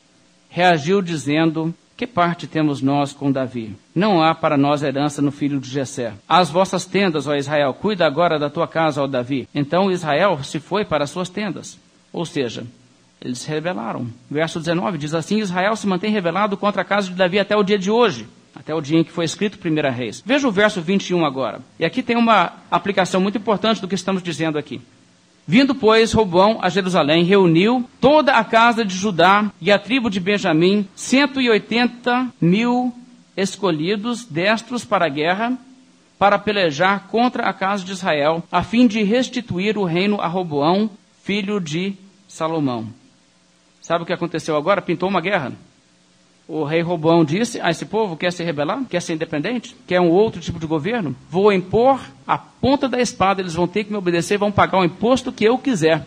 [0.50, 3.76] reagiu dizendo: que parte temos nós com Davi?
[3.96, 6.14] Não há para nós herança no filho de Jessé.
[6.28, 9.48] As vossas tendas, ó Israel, cuida agora da tua casa, ó Davi.
[9.56, 11.80] Então Israel se foi para as suas tendas.
[12.12, 12.66] Ou seja,
[13.22, 14.08] eles se rebelaram.
[14.30, 17.64] Verso 19 diz assim: Israel se mantém rebelado contra a casa de Davi até o
[17.64, 18.28] dia de hoje.
[18.56, 20.22] Até o dia em que foi escrito Primeira Reis.
[20.26, 21.62] Veja o verso 21 agora.
[21.80, 24.82] E aqui tem uma aplicação muito importante do que estamos dizendo aqui.
[25.46, 30.20] Vindo, pois, Robão a Jerusalém, reuniu toda a casa de Judá e a tribo de
[30.20, 32.94] Benjamim, 180 mil
[33.36, 35.58] escolhidos, destros para a guerra,
[36.18, 40.90] para pelejar contra a casa de Israel, a fim de restituir o reino a Roboão,
[41.24, 41.94] filho de
[42.28, 42.88] Salomão.
[43.82, 44.82] Sabe o que aconteceu agora?
[44.82, 45.52] Pintou uma guerra
[46.48, 48.84] o rei Robão disse a esse povo: quer se rebelar?
[48.90, 49.76] Quer ser independente?
[49.88, 51.16] Quer um outro tipo de governo?
[51.30, 54.86] Vou impor a ponta da espada, eles vão ter que me obedecer, vão pagar o
[54.86, 56.06] imposto que eu quiser.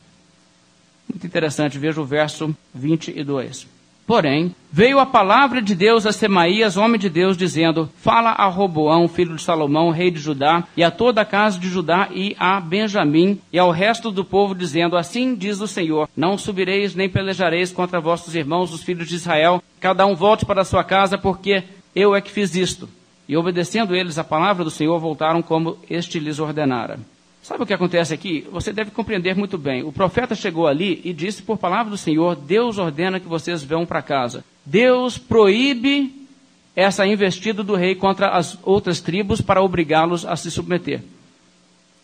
[1.08, 3.75] Muito interessante, veja o verso 22.
[4.06, 9.08] Porém, veio a palavra de Deus a Semaías, homem de Deus, dizendo: Fala a Roboão,
[9.08, 12.60] filho de Salomão, rei de Judá, e a toda a casa de Judá, e a
[12.60, 17.72] Benjamim, e ao resto do povo, dizendo: Assim diz o Senhor: Não subireis nem pelejareis
[17.72, 21.64] contra vossos irmãos, os filhos de Israel, cada um volte para sua casa, porque
[21.94, 22.88] eu é que fiz isto.
[23.28, 27.00] E obedecendo eles a palavra do Senhor, voltaram como este lhes ordenara.
[27.46, 28.44] Sabe o que acontece aqui?
[28.50, 29.84] Você deve compreender muito bem.
[29.84, 33.86] O profeta chegou ali e disse por palavra do Senhor: Deus ordena que vocês vão
[33.86, 34.44] para casa.
[34.64, 36.26] Deus proíbe
[36.74, 41.04] essa investida do rei contra as outras tribos para obrigá-los a se submeter.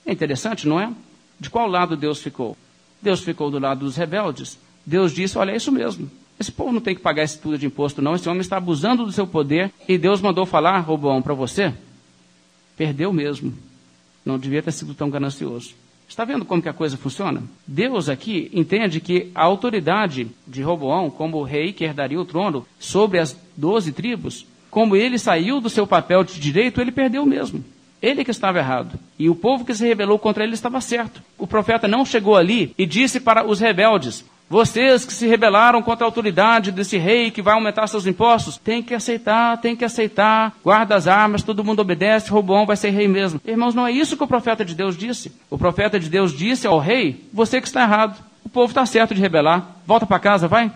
[0.06, 0.92] É interessante, não é?
[1.40, 2.56] De qual lado Deus ficou?
[3.02, 4.56] Deus ficou do lado dos rebeldes.
[4.86, 6.08] Deus disse: Olha, é isso mesmo.
[6.38, 8.14] Esse povo não tem que pagar esse tudo de imposto, não.
[8.14, 9.72] Esse homem está abusando do seu poder.
[9.88, 11.74] E Deus mandou falar, Robão, para você.
[12.76, 13.52] Perdeu mesmo.
[14.24, 15.74] Não devia ter sido tão ganancioso.
[16.08, 17.42] Está vendo como que a coisa funciona?
[17.66, 23.18] Deus aqui entende que a autoridade de Roboão, como rei que herdaria o trono sobre
[23.18, 27.64] as doze tribos, como ele saiu do seu papel de direito, ele perdeu mesmo.
[28.00, 28.98] Ele que estava errado.
[29.18, 31.22] E o povo que se rebelou contra ele estava certo.
[31.38, 36.04] O profeta não chegou ali e disse para os rebeldes: vocês que se rebelaram contra
[36.04, 40.54] a autoridade desse rei que vai aumentar seus impostos, tem que aceitar, tem que aceitar.
[40.62, 43.40] Guarda as armas, todo mundo obedece, Robão vai ser rei mesmo.
[43.46, 45.32] Irmãos, não é isso que o profeta de Deus disse.
[45.48, 48.22] O profeta de Deus disse ao rei: você que está errado.
[48.44, 49.66] O povo está certo de rebelar.
[49.86, 50.70] Volta para casa, vai.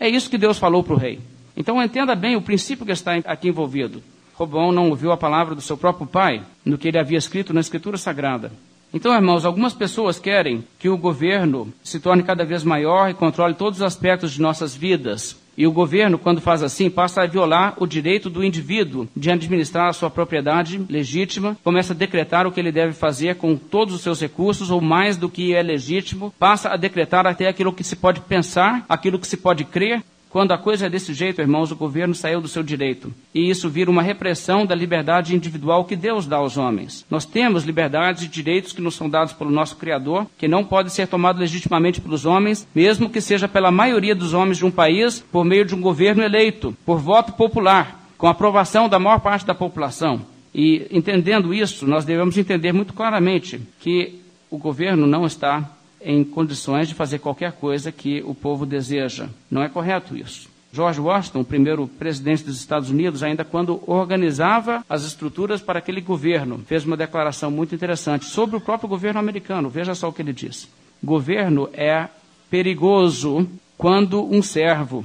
[0.00, 1.20] É isso que Deus falou para o rei.
[1.54, 4.02] Então entenda bem o princípio que está aqui envolvido.
[4.32, 7.60] Robão não ouviu a palavra do seu próprio pai no que ele havia escrito na
[7.60, 8.50] Escritura Sagrada.
[8.92, 13.54] Então, irmãos, algumas pessoas querem que o governo se torne cada vez maior e controle
[13.54, 15.36] todos os aspectos de nossas vidas.
[15.58, 19.88] E o governo, quando faz assim, passa a violar o direito do indivíduo de administrar
[19.88, 24.00] a sua propriedade legítima, começa a decretar o que ele deve fazer com todos os
[24.00, 27.96] seus recursos, ou mais do que é legítimo, passa a decretar até aquilo que se
[27.96, 30.00] pode pensar, aquilo que se pode crer,
[30.30, 33.12] quando a coisa é desse jeito, irmãos, o governo saiu do seu direito.
[33.34, 37.06] E isso vira uma repressão da liberdade individual que Deus dá aos homens.
[37.10, 40.90] Nós temos liberdades e direitos que nos são dados pelo nosso Criador, que não podem
[40.90, 45.20] ser tomados legitimamente pelos homens, mesmo que seja pela maioria dos homens de um país,
[45.20, 49.54] por meio de um governo eleito, por voto popular, com aprovação da maior parte da
[49.54, 50.20] população.
[50.54, 54.20] E entendendo isso, nós devemos entender muito claramente que
[54.50, 59.28] o governo não está em condições de fazer qualquer coisa que o povo deseja.
[59.50, 60.48] Não é correto isso.
[60.72, 66.00] George Washington, o primeiro presidente dos Estados Unidos, ainda quando organizava as estruturas para aquele
[66.00, 69.70] governo, fez uma declaração muito interessante sobre o próprio governo americano.
[69.70, 70.68] Veja só o que ele diz:
[71.02, 72.08] Governo é
[72.50, 75.04] perigoso quando um servo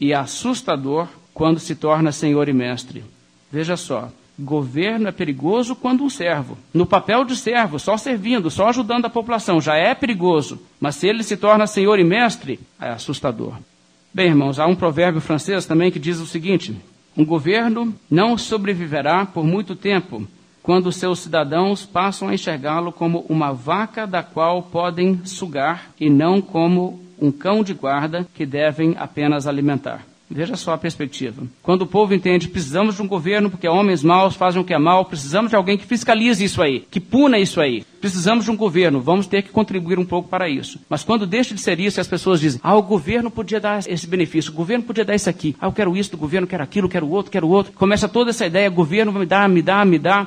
[0.00, 3.04] e assustador quando se torna senhor e mestre.
[3.52, 8.68] Veja só, Governo é perigoso quando um servo, no papel de servo, só servindo, só
[8.68, 10.60] ajudando a população, já é perigoso.
[10.80, 13.54] Mas se ele se torna senhor e mestre, é assustador.
[14.12, 16.76] Bem, irmãos, há um provérbio francês também que diz o seguinte:
[17.16, 20.26] um governo não sobreviverá por muito tempo
[20.64, 26.40] quando seus cidadãos passam a enxergá-lo como uma vaca da qual podem sugar e não
[26.40, 30.04] como um cão de guarda que devem apenas alimentar.
[30.30, 31.42] Veja só a perspectiva.
[31.62, 34.78] Quando o povo entende, precisamos de um governo porque homens maus fazem o que é
[34.78, 37.84] mal, precisamos de alguém que fiscalize isso aí, que puna isso aí.
[38.00, 40.80] Precisamos de um governo, vamos ter que contribuir um pouco para isso.
[40.88, 44.06] Mas quando deixa de ser isso, as pessoas dizem: ah, o governo podia dar esse
[44.06, 46.88] benefício, o governo podia dar isso aqui, ah, eu quero isso do governo, quero aquilo,
[46.88, 47.72] quero outro, quero outro.
[47.72, 50.26] Começa toda essa ideia: governo me dá, me dá, me dá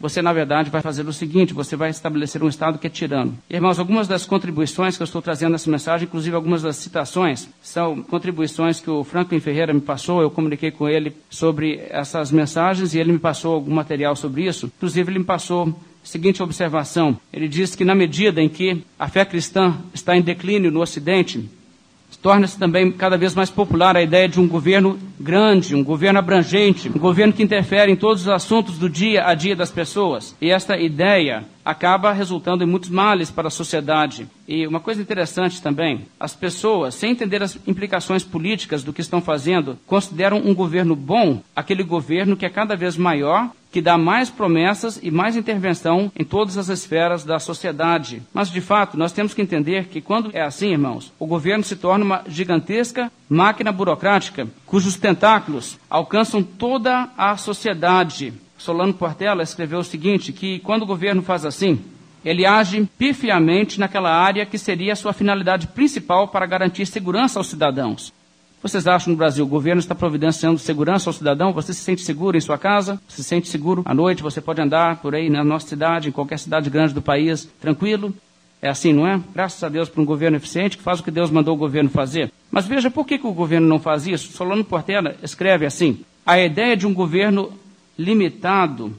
[0.00, 3.36] você, na verdade, vai fazer o seguinte: você vai estabelecer um Estado que é tirano.
[3.50, 8.02] Irmãos, algumas das contribuições que eu estou trazendo nessa mensagem, inclusive algumas das citações, são
[8.02, 10.22] contribuições que o Franklin Ferreira me passou.
[10.22, 14.70] Eu comuniquei com ele sobre essas mensagens e ele me passou algum material sobre isso.
[14.76, 15.74] Inclusive, ele me passou
[16.08, 20.70] seguinte observação: ele diz que, na medida em que a fé cristã está em declínio
[20.70, 21.48] no Ocidente,
[22.22, 26.88] torna-se também cada vez mais popular a ideia de um governo grande, um governo abrangente,
[26.88, 30.36] um governo que interfere em todos os assuntos do dia a dia das pessoas.
[30.40, 34.26] E esta ideia acaba resultando em muitos males para a sociedade.
[34.48, 39.20] E uma coisa interessante também, as pessoas, sem entender as implicações políticas do que estão
[39.20, 44.30] fazendo, consideram um governo bom aquele governo que é cada vez maior que dá mais
[44.30, 48.22] promessas e mais intervenção em todas as esferas da sociedade.
[48.32, 51.76] Mas, de fato, nós temos que entender que quando é assim, irmãos, o governo se
[51.76, 58.32] torna uma gigantesca máquina burocrática cujos tentáculos alcançam toda a sociedade.
[58.58, 61.80] Solano Portela escreveu o seguinte, que quando o governo faz assim,
[62.24, 67.46] ele age pifiamente naquela área que seria a sua finalidade principal para garantir segurança aos
[67.46, 68.12] cidadãos.
[68.60, 71.52] Vocês acham no Brasil o governo está providenciando segurança ao cidadão?
[71.52, 73.00] Você se sente seguro em sua casa?
[73.06, 74.22] Se sente seguro à noite?
[74.22, 78.12] Você pode andar por aí na nossa cidade, em qualquer cidade grande do país, tranquilo?
[78.60, 79.20] É assim, não é?
[79.32, 81.88] Graças a Deus por um governo eficiente que faz o que Deus mandou o governo
[81.88, 82.32] fazer.
[82.50, 84.32] Mas veja por que, que o governo não faz isso.
[84.32, 87.52] Solano Portela escreve assim: a ideia de um governo
[87.98, 88.94] limitado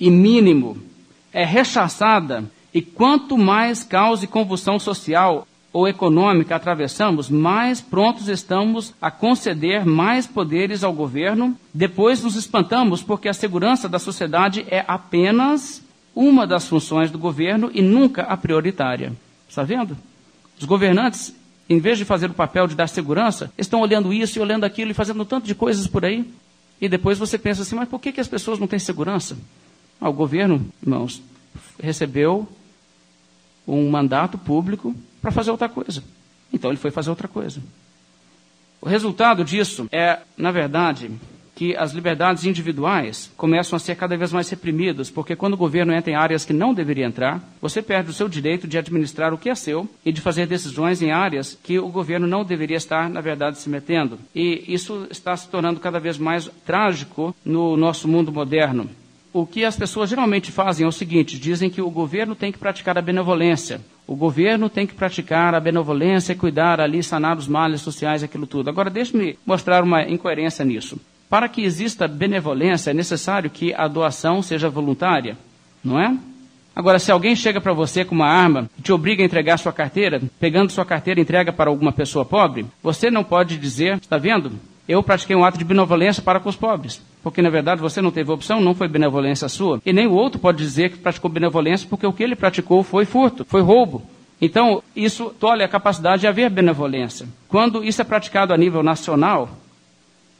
[0.00, 0.78] e mínimo
[1.32, 9.10] é rechaçada e quanto mais cause convulsão social ou econômica atravessamos, mais prontos estamos a
[9.10, 11.56] conceder mais poderes ao governo.
[11.72, 15.82] Depois nos espantamos porque a segurança da sociedade é apenas
[16.14, 19.12] uma das funções do governo e nunca a prioritária.
[19.48, 19.96] Está vendo?
[20.58, 21.34] Os governantes,
[21.68, 24.90] em vez de fazer o papel de dar segurança, estão olhando isso e olhando aquilo
[24.90, 26.30] e fazendo um tanto de coisas por aí.
[26.80, 29.36] E depois você pensa assim, mas por que, que as pessoas não têm segurança?
[30.00, 31.22] Ah, o governo, irmãos,
[31.80, 32.48] recebeu
[33.66, 36.02] um mandato público para fazer outra coisa.
[36.52, 37.62] Então ele foi fazer outra coisa.
[38.80, 41.10] O resultado disso é, na verdade,
[41.62, 45.92] que as liberdades individuais começam a ser cada vez mais reprimidas, porque quando o governo
[45.92, 49.38] entra em áreas que não deveria entrar, você perde o seu direito de administrar o
[49.38, 53.08] que é seu e de fazer decisões em áreas que o governo não deveria estar,
[53.08, 54.18] na verdade, se metendo.
[54.34, 58.90] E isso está se tornando cada vez mais trágico no nosso mundo moderno
[59.32, 62.58] o que as pessoas geralmente fazem é o seguinte: dizem que o governo tem que
[62.58, 63.80] praticar a benevolência.
[64.06, 68.68] O governo tem que praticar a benevolência, cuidar ali, sanar os males sociais, aquilo tudo.
[68.68, 71.00] Agora, deixe-me mostrar uma incoerência nisso.
[71.32, 75.34] Para que exista benevolência, é necessário que a doação seja voluntária,
[75.82, 76.14] não é?
[76.76, 79.72] Agora, se alguém chega para você com uma arma e te obriga a entregar sua
[79.72, 84.52] carteira, pegando sua carteira entrega para alguma pessoa pobre, você não pode dizer, está vendo?
[84.86, 87.00] Eu pratiquei um ato de benevolência para com os pobres.
[87.22, 89.80] Porque, na verdade, você não teve opção, não foi benevolência sua.
[89.86, 93.06] E nem o outro pode dizer que praticou benevolência, porque o que ele praticou foi
[93.06, 94.02] furto, foi roubo.
[94.38, 97.26] Então, isso tolhe a capacidade de haver benevolência.
[97.48, 99.61] Quando isso é praticado a nível nacional,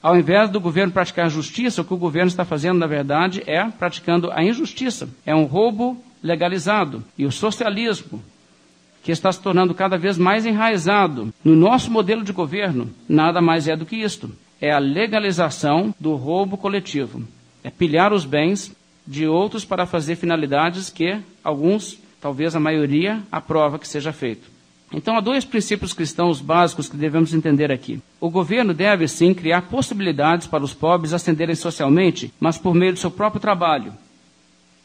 [0.03, 3.65] ao invés do governo praticar justiça, o que o governo está fazendo, na verdade, é
[3.65, 5.09] praticando a injustiça.
[5.25, 7.05] É um roubo legalizado.
[7.17, 8.23] E o socialismo,
[9.03, 13.69] que está se tornando cada vez mais enraizado no nosso modelo de governo, nada mais
[13.69, 14.31] é do que isto.
[14.61, 17.23] É a legalização do roubo coletivo.
[17.63, 18.75] É pilhar os bens
[19.07, 24.52] de outros para fazer finalidades que alguns, talvez a maioria, aprova que seja feito.
[24.93, 28.01] Então, há dois princípios cristãos básicos que devemos entender aqui.
[28.21, 32.99] O governo deve, sim, criar possibilidades para os pobres ascenderem socialmente, mas por meio do
[32.99, 33.93] seu próprio trabalho.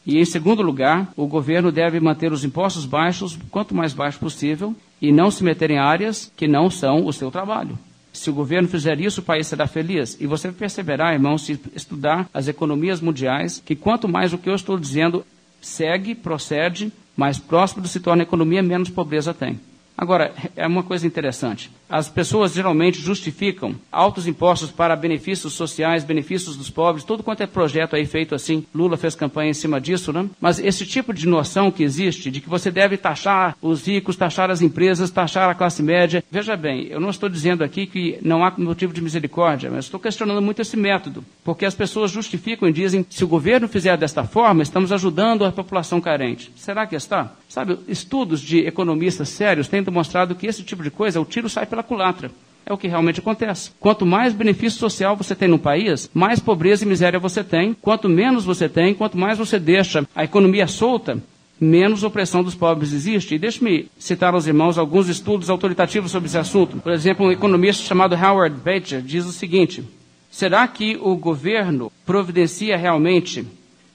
[0.06, 4.74] E, em segundo lugar, o governo deve manter os impostos baixos, quanto mais baixo possível,
[5.02, 7.78] e não se meter em áreas que não são o seu trabalho.
[8.10, 10.16] Se o governo fizer isso, o país será feliz.
[10.18, 14.54] E você perceberá, irmão, se estudar as economias mundiais, que quanto mais o que eu
[14.54, 15.24] estou dizendo
[15.60, 19.60] segue, procede, mais próximo se torna a economia, menos pobreza tem.
[20.00, 21.72] Agora, é uma coisa interessante.
[21.88, 27.46] As pessoas geralmente justificam altos impostos para benefícios sociais, benefícios dos pobres, tudo quanto é
[27.46, 28.64] projeto aí feito assim.
[28.74, 30.28] Lula fez campanha em cima disso, né?
[30.40, 34.50] Mas esse tipo de noção que existe de que você deve taxar os ricos, taxar
[34.50, 36.22] as empresas, taxar a classe média.
[36.30, 39.98] Veja bem, eu não estou dizendo aqui que não há motivo de misericórdia, mas estou
[39.98, 44.24] questionando muito esse método, porque as pessoas justificam e dizem: se o governo fizer desta
[44.24, 46.52] forma, estamos ajudando a população carente.
[46.56, 47.32] Será que está?
[47.48, 51.64] Sabe, estudos de economistas sérios têm demonstrado que esse tipo de coisa, o tiro sai
[51.64, 52.30] pela culatra.
[52.66, 53.70] É o que realmente acontece.
[53.80, 57.72] Quanto mais benefício social você tem no país, mais pobreza e miséria você tem.
[57.72, 61.18] Quanto menos você tem, quanto mais você deixa a economia solta,
[61.58, 63.34] menos opressão dos pobres existe.
[63.34, 66.76] E deixe-me citar aos irmãos alguns estudos autoritativos sobre esse assunto.
[66.76, 69.82] Por exemplo, um economista chamado Howard Baker diz o seguinte:
[70.30, 73.46] será que o governo providencia realmente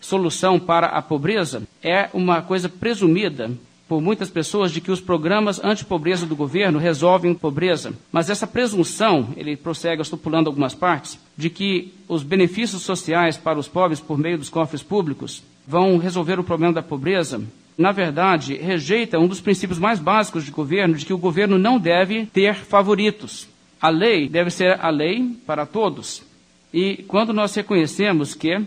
[0.01, 3.51] solução para a pobreza é uma coisa presumida
[3.94, 7.94] por muitas pessoas de que os programas anti-pobreza do governo resolvem pobreza.
[8.12, 13.38] Mas essa presunção, ele prossegue, eu estou pulando algumas partes, de que os benefícios sociais
[13.38, 17.39] para os pobres por meio dos cofres públicos vão resolver o problema da pobreza,
[17.78, 21.78] na verdade, rejeita um dos princípios mais básicos de governo, de que o governo não
[21.78, 23.48] deve ter favoritos.
[23.80, 26.24] A lei deve ser a lei para todos.
[26.74, 28.60] E quando nós reconhecemos que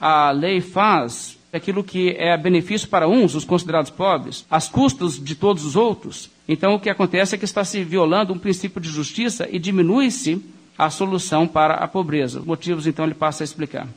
[0.00, 5.34] a lei faz aquilo que é benefício para uns, os considerados pobres, às custas de
[5.34, 8.88] todos os outros, então o que acontece é que está se violando um princípio de
[8.88, 10.42] justiça e diminui-se
[10.78, 12.38] a solução para a pobreza.
[12.38, 13.88] Os motivos, então, ele passa a explicar.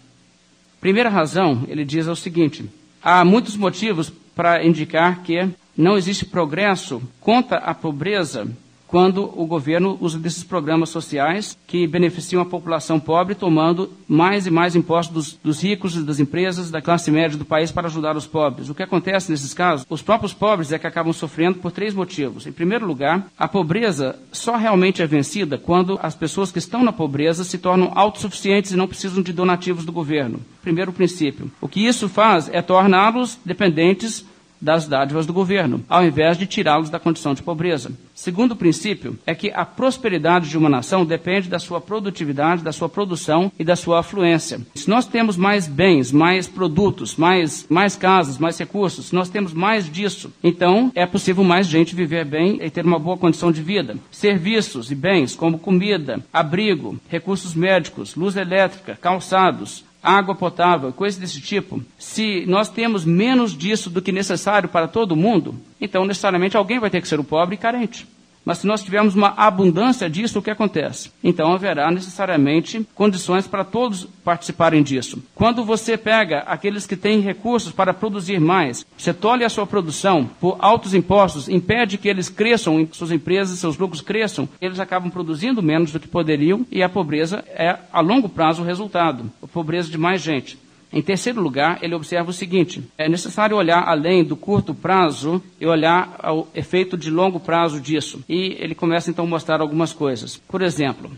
[0.81, 2.65] Primeira razão, ele diz é o seguinte:
[3.03, 5.47] há muitos motivos para indicar que
[5.77, 8.47] não existe progresso contra a pobreza
[8.91, 14.51] quando o governo usa desses programas sociais que beneficiam a população pobre, tomando mais e
[14.51, 18.27] mais impostos dos, dos, ricos, das empresas, da classe média do país para ajudar os
[18.27, 18.67] pobres.
[18.67, 19.85] O que acontece nesses casos?
[19.89, 22.45] Os próprios pobres é que acabam sofrendo por três motivos.
[22.45, 26.91] Em primeiro lugar, a pobreza só realmente é vencida quando as pessoas que estão na
[26.91, 30.41] pobreza se tornam autossuficientes e não precisam de donativos do governo.
[30.61, 31.49] Primeiro princípio.
[31.61, 34.25] O que isso faz é torná-los dependentes
[34.61, 37.91] das dádivas do governo, ao invés de tirá-los da condição de pobreza.
[38.13, 42.87] Segundo princípio é que a prosperidade de uma nação depende da sua produtividade, da sua
[42.87, 44.61] produção e da sua afluência.
[44.75, 49.53] Se nós temos mais bens, mais produtos, mais, mais casas, mais recursos, se nós temos
[49.53, 53.63] mais disso, então é possível mais gente viver bem e ter uma boa condição de
[53.63, 53.97] vida.
[54.11, 61.39] Serviços e bens como comida, abrigo, recursos médicos, luz elétrica, calçados, água potável, coisas desse
[61.39, 66.79] tipo, se nós temos menos disso do que necessário para todo mundo, então necessariamente alguém
[66.79, 68.07] vai ter que ser o pobre e carente.
[68.43, 71.11] Mas se nós tivermos uma abundância disso, o que acontece?
[71.23, 75.21] Então haverá necessariamente condições para todos participarem disso.
[75.35, 80.29] Quando você pega aqueles que têm recursos para produzir mais, você tolhe a sua produção
[80.39, 85.61] por altos impostos, impede que eles cresçam, suas empresas, seus lucros cresçam, eles acabam produzindo
[85.61, 89.89] menos do que poderiam e a pobreza é a longo prazo o resultado, a pobreza
[89.89, 90.57] de mais gente.
[90.93, 95.65] Em terceiro lugar, ele observa o seguinte: é necessário olhar além do curto prazo e
[95.65, 98.23] olhar o efeito de longo prazo disso.
[98.27, 100.35] E ele começa então a mostrar algumas coisas.
[100.35, 101.09] Por exemplo,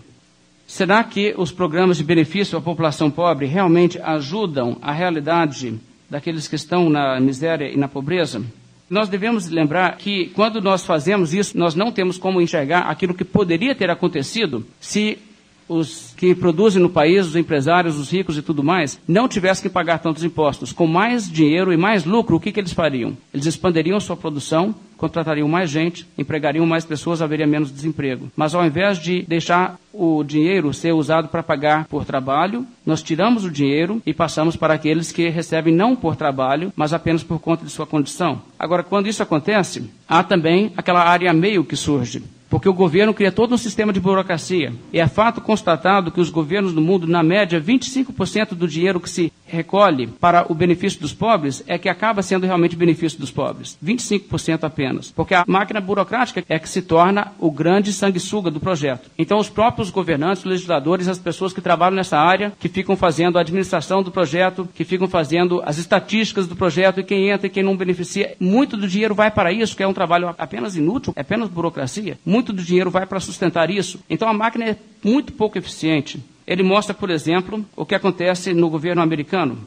[0.68, 6.56] será que os programas de benefício à população pobre realmente ajudam a realidade daqueles que
[6.56, 8.44] estão na miséria e na pobreza?
[8.88, 13.24] Nós devemos lembrar que quando nós fazemos isso, nós não temos como enxergar aquilo que
[13.24, 15.18] poderia ter acontecido se
[15.68, 19.70] os que produzem no país, os empresários, os ricos e tudo mais, não tivessem que
[19.70, 20.72] pagar tantos impostos.
[20.72, 23.18] Com mais dinheiro e mais lucro, o que, que eles fariam?
[23.34, 28.32] Eles expandiriam sua produção, contratariam mais gente, empregariam mais pessoas, haveria menos desemprego.
[28.36, 33.44] Mas ao invés de deixar o dinheiro ser usado para pagar por trabalho, nós tiramos
[33.44, 37.66] o dinheiro e passamos para aqueles que recebem não por trabalho, mas apenas por conta
[37.66, 38.42] de sua condição.
[38.58, 43.32] Agora, quando isso acontece, há também aquela área meio que surge porque o governo cria
[43.32, 44.72] todo um sistema de burocracia.
[44.94, 49.10] E é fato constatado que os governos do mundo, na média, 25% do dinheiro que
[49.10, 53.78] se recolhe para o benefício dos pobres é que acaba sendo realmente benefício dos pobres.
[53.84, 55.12] 25% apenas.
[55.12, 59.12] Porque a máquina burocrática é que se torna o grande sanguessuga do projeto.
[59.18, 63.42] Então, os próprios governantes, legisladores, as pessoas que trabalham nessa área, que ficam fazendo a
[63.42, 67.64] administração do projeto, que ficam fazendo as estatísticas do projeto e quem entra e quem
[67.64, 71.22] não beneficia, muito do dinheiro vai para isso, que é um trabalho apenas inútil, é
[71.22, 72.18] apenas burocracia.
[72.26, 74.00] Muito do dinheiro vai para sustentar isso.
[74.10, 76.20] Então a máquina é muito pouco eficiente.
[76.46, 79.58] Ele mostra, por exemplo, o que acontece no governo americano.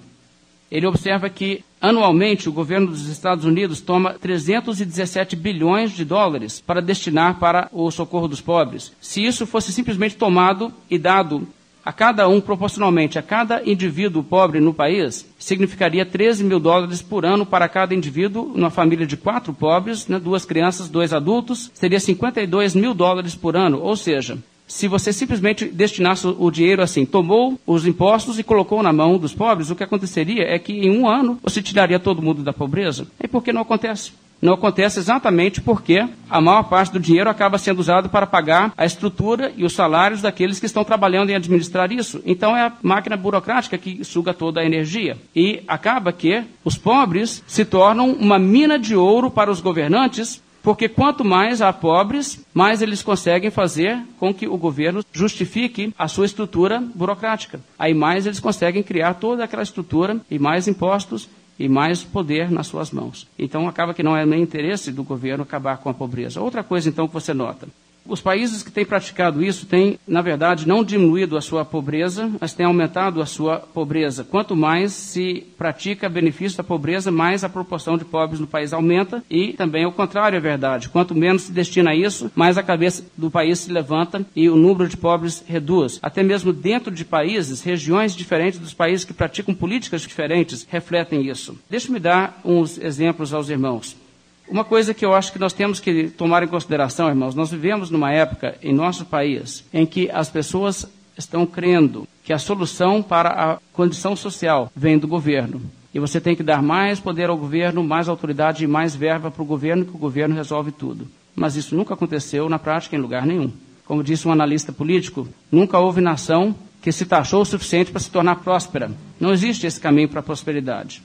[0.71, 6.83] Ele observa que anualmente o governo dos Estados Unidos toma 317 bilhões de dólares para
[6.83, 8.93] destinar para o socorro dos pobres.
[9.01, 11.47] Se isso fosse simplesmente tomado e dado
[11.85, 17.25] a cada um proporcionalmente a cada indivíduo pobre no país, significaria 13 mil dólares por
[17.25, 22.01] ano para cada indivíduo, numa família de quatro pobres, né, duas crianças, dois adultos, seria
[22.01, 23.81] 52 mil dólares por ano.
[23.81, 24.37] Ou seja,
[24.67, 29.35] se você simplesmente destinasse o dinheiro assim, tomou os impostos e colocou na mão dos
[29.35, 33.07] pobres, o que aconteceria é que em um ano você tiraria todo mundo da pobreza.
[33.23, 34.13] E por que não acontece?
[34.41, 38.85] Não acontece exatamente porque a maior parte do dinheiro acaba sendo usado para pagar a
[38.85, 42.21] estrutura e os salários daqueles que estão trabalhando em administrar isso.
[42.27, 45.17] Então é a máquina burocrática que suga toda a energia.
[45.35, 50.89] E acaba que os pobres se tornam uma mina de ouro para os governantes porque
[50.89, 56.27] quanto mais há pobres, mais eles conseguem fazer com que o governo justifique a sua
[56.27, 57.61] estrutura burocrática.
[57.79, 62.67] Aí mais eles conseguem criar toda aquela estrutura e mais impostos e mais poder nas
[62.67, 63.29] suas mãos.
[63.39, 66.41] Então acaba que não é nem interesse do governo acabar com a pobreza.
[66.41, 67.69] Outra coisa então que você nota,
[68.09, 72.53] os países que têm praticado isso têm, na verdade, não diminuído a sua pobreza, mas
[72.53, 74.25] têm aumentado a sua pobreza.
[74.25, 79.23] Quanto mais se pratica benefício da pobreza, mais a proporção de pobres no país aumenta
[79.31, 80.89] e também o contrário é verdade.
[80.89, 84.57] Quanto menos se destina a isso, mais a cabeça do país se levanta e o
[84.57, 85.99] número de pobres reduz.
[86.03, 91.59] Até mesmo dentro de países, regiões diferentes dos países que praticam políticas diferentes refletem isso.
[91.69, 94.06] Deixe-me dar uns exemplos aos irmãos.
[94.49, 97.91] Uma coisa que eu acho que nós temos que tomar em consideração, irmãos, nós vivemos
[97.91, 100.87] numa época em nosso país em que as pessoas
[101.19, 105.61] estão crendo que a solução para a condição social vem do governo.
[105.93, 109.43] E você tem que dar mais poder ao governo, mais autoridade e mais verba para
[109.43, 111.09] o governo, que o governo resolve tudo.
[111.35, 113.51] Mas isso nunca aconteceu na prática em lugar nenhum.
[113.85, 118.11] Como disse um analista político, nunca houve nação que se taxou o suficiente para se
[118.11, 118.91] tornar próspera.
[119.19, 121.03] Não existe esse caminho para a prosperidade.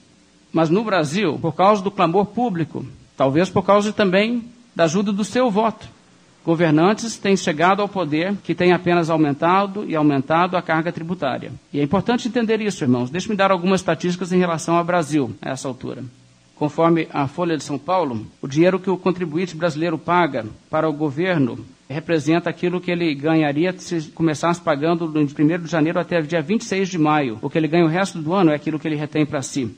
[0.51, 2.85] Mas no Brasil, por causa do clamor público,
[3.21, 4.45] Talvez por causa também
[4.75, 5.87] da ajuda do seu voto.
[6.43, 11.51] Governantes têm chegado ao poder que têm apenas aumentado e aumentado a carga tributária.
[11.71, 13.11] E é importante entender isso, irmãos.
[13.11, 16.03] Deixe-me dar algumas estatísticas em relação ao Brasil a essa altura.
[16.55, 20.93] Conforme a Folha de São Paulo, o dinheiro que o contribuinte brasileiro paga para o
[20.93, 26.41] governo representa aquilo que ele ganharia se começasse pagando de 1 de janeiro até dia
[26.41, 27.37] 26 de maio.
[27.39, 29.69] O que ele ganha o resto do ano é aquilo que ele retém para si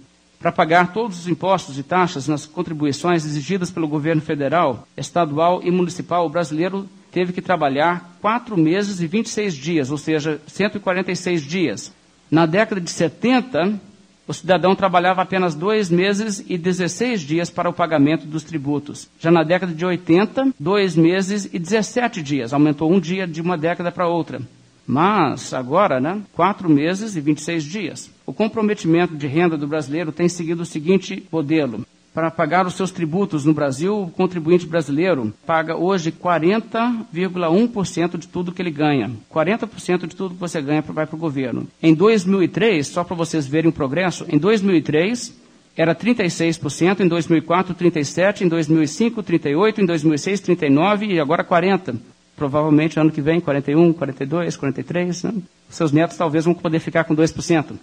[0.43, 5.71] para pagar todos os impostos e taxas nas contribuições exigidas pelo governo federal, estadual e
[5.71, 11.93] municipal, o brasileiro teve que trabalhar 4 meses e 26 dias, ou seja, 146 dias.
[12.29, 13.79] Na década de 70,
[14.27, 19.07] o cidadão trabalhava apenas 2 meses e 16 dias para o pagamento dos tributos.
[19.21, 22.51] Já na década de 80, 2 meses e 17 dias.
[22.51, 24.41] Aumentou um dia de uma década para outra.
[24.85, 28.11] Mas agora, né, 4 meses e 26 dias.
[28.25, 31.85] O comprometimento de renda do brasileiro tem seguido o seguinte modelo.
[32.13, 38.51] Para pagar os seus tributos no Brasil, o contribuinte brasileiro paga hoje 40,1% de tudo
[38.51, 39.09] que ele ganha.
[39.33, 41.67] 40% de tudo que você ganha vai para o governo.
[41.81, 45.41] Em 2003, só para vocês verem o progresso, em 2003
[45.75, 51.95] era 36%, em 2004 37%, em 2005 38%, em 2006 39% e agora 40%.
[52.43, 55.23] Provavelmente ano que vem 41%, 42%, 43%.
[55.23, 55.41] Né?
[55.69, 57.75] Seus netos talvez vão poder ficar com 2%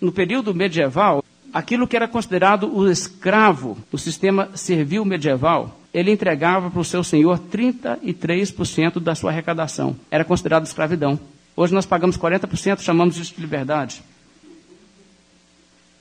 [0.00, 6.70] no período medieval, aquilo que era considerado o escravo, o sistema servil medieval, ele entregava
[6.70, 9.96] para o seu senhor 33% da sua arrecadação.
[10.10, 11.18] Era considerado escravidão.
[11.56, 14.02] Hoje nós pagamos 40%, chamamos isso de liberdade.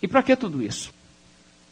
[0.02, 0.94] E para que tudo isso?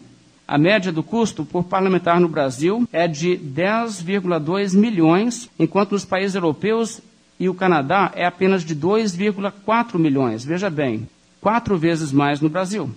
[0.48, 6.34] A média do custo por parlamentar no Brasil é de 10,2 milhões, enquanto nos países
[6.34, 7.00] europeus
[7.40, 10.44] e o Canadá é apenas de 2,4 milhões.
[10.44, 11.08] Veja bem,
[11.40, 12.90] quatro vezes mais no Brasil.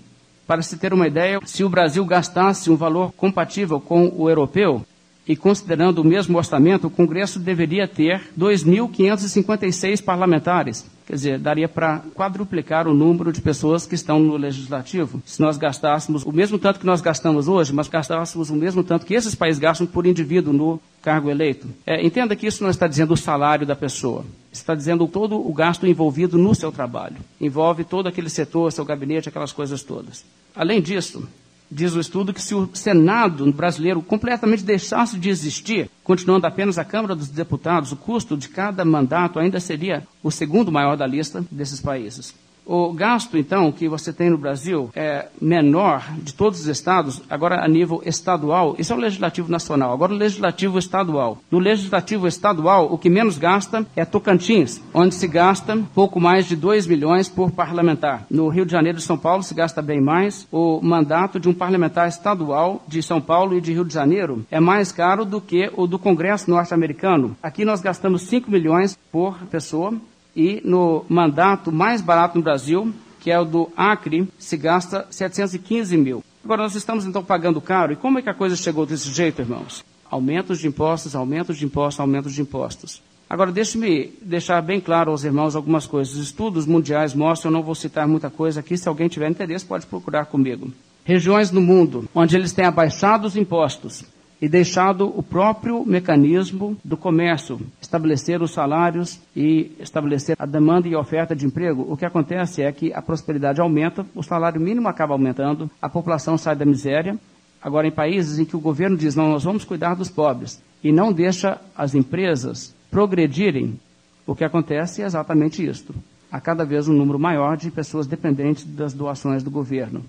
[0.47, 4.83] Para se ter uma ideia, se o Brasil gastasse um valor compatível com o europeu,
[5.29, 10.87] e considerando o mesmo orçamento, o Congresso deveria ter 2.556 parlamentares.
[11.07, 15.57] Quer dizer, daria para quadruplicar o número de pessoas que estão no legislativo se nós
[15.57, 19.35] gastássemos o mesmo tanto que nós gastamos hoje, mas gastássemos o mesmo tanto que esses
[19.35, 21.69] países gastam por indivíduo no cargo eleito.
[21.87, 25.53] É, entenda que isso não está dizendo o salário da pessoa, está dizendo todo o
[25.53, 27.17] gasto envolvido no seu trabalho.
[27.41, 30.25] Envolve todo aquele setor, seu gabinete, aquelas coisas todas.
[30.57, 31.29] Além disso,
[31.71, 36.85] Diz o estudo que se o Senado brasileiro completamente deixasse de existir, continuando apenas a
[36.85, 41.45] Câmara dos Deputados, o custo de cada mandato ainda seria o segundo maior da lista
[41.51, 42.35] desses países.
[42.67, 47.65] O gasto, então, que você tem no Brasil é menor de todos os estados, agora
[47.65, 48.75] a nível estadual.
[48.77, 49.93] Isso é o legislativo nacional.
[49.93, 51.39] Agora o legislativo estadual.
[51.49, 56.57] No legislativo estadual, o que menos gasta é Tocantins, onde se gasta pouco mais de
[56.57, 58.27] 2 milhões por parlamentar.
[58.29, 60.49] No Rio de Janeiro e São Paulo se gasta bem mais.
[60.51, 64.59] O mandato de um parlamentar estadual de São Paulo e de Rio de Janeiro é
[64.59, 67.37] mais caro do que o do Congresso norte-americano.
[67.41, 69.95] Aqui nós gastamos 5 milhões por pessoa
[70.37, 75.97] e no mandato mais barato no Brasil, que é o do Acre, se gasta 715
[75.97, 76.23] mil.
[76.45, 77.93] Agora, nós estamos então pagando caro.
[77.93, 79.83] E como é que a coisa chegou desse jeito, irmãos?
[80.09, 83.03] Aumentos de impostos, aumentos de impostos, aumentos de impostos.
[83.29, 86.15] Agora, deixe-me deixar bem claro aos irmãos algumas coisas.
[86.17, 89.87] Estudos mundiais mostram, eu não vou citar muita coisa aqui, se alguém tiver interesse, pode
[89.87, 90.71] procurar comigo.
[91.05, 94.05] Regiões no mundo onde eles têm abaixado os impostos
[94.41, 100.95] e deixado o próprio mecanismo do comércio estabelecer os salários e estabelecer a demanda e
[100.95, 105.15] oferta de emprego, o que acontece é que a prosperidade aumenta, o salário mínimo acaba
[105.15, 107.19] aumentando, a população sai da miséria.
[107.63, 110.93] Agora, em países em que o governo diz, não, nós vamos cuidar dos pobres, e
[110.93, 113.81] não deixa as empresas progredirem,
[114.27, 115.95] o que acontece é exatamente isto.
[116.31, 120.05] Há cada vez um número maior de pessoas dependentes das doações do governo.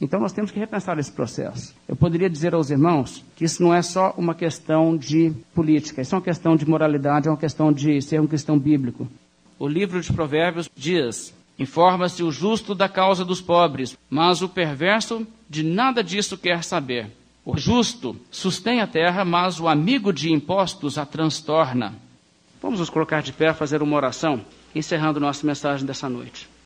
[0.00, 1.74] Então nós temos que repensar esse processo.
[1.86, 6.14] Eu poderia dizer aos irmãos que isso não é só uma questão de política, isso
[6.14, 9.06] é uma questão de moralidade, é uma questão de ser um cristão bíblico.
[9.58, 15.26] O livro de Provérbios diz: Informa-se o justo da causa dos pobres, mas o perverso
[15.48, 17.10] de nada disso quer saber.
[17.44, 21.94] O justo sustém a terra, mas o amigo de impostos a transtorna.
[22.62, 24.40] Vamos nos colocar de pé, fazer uma oração,
[24.74, 26.48] encerrando nossa mensagem dessa noite.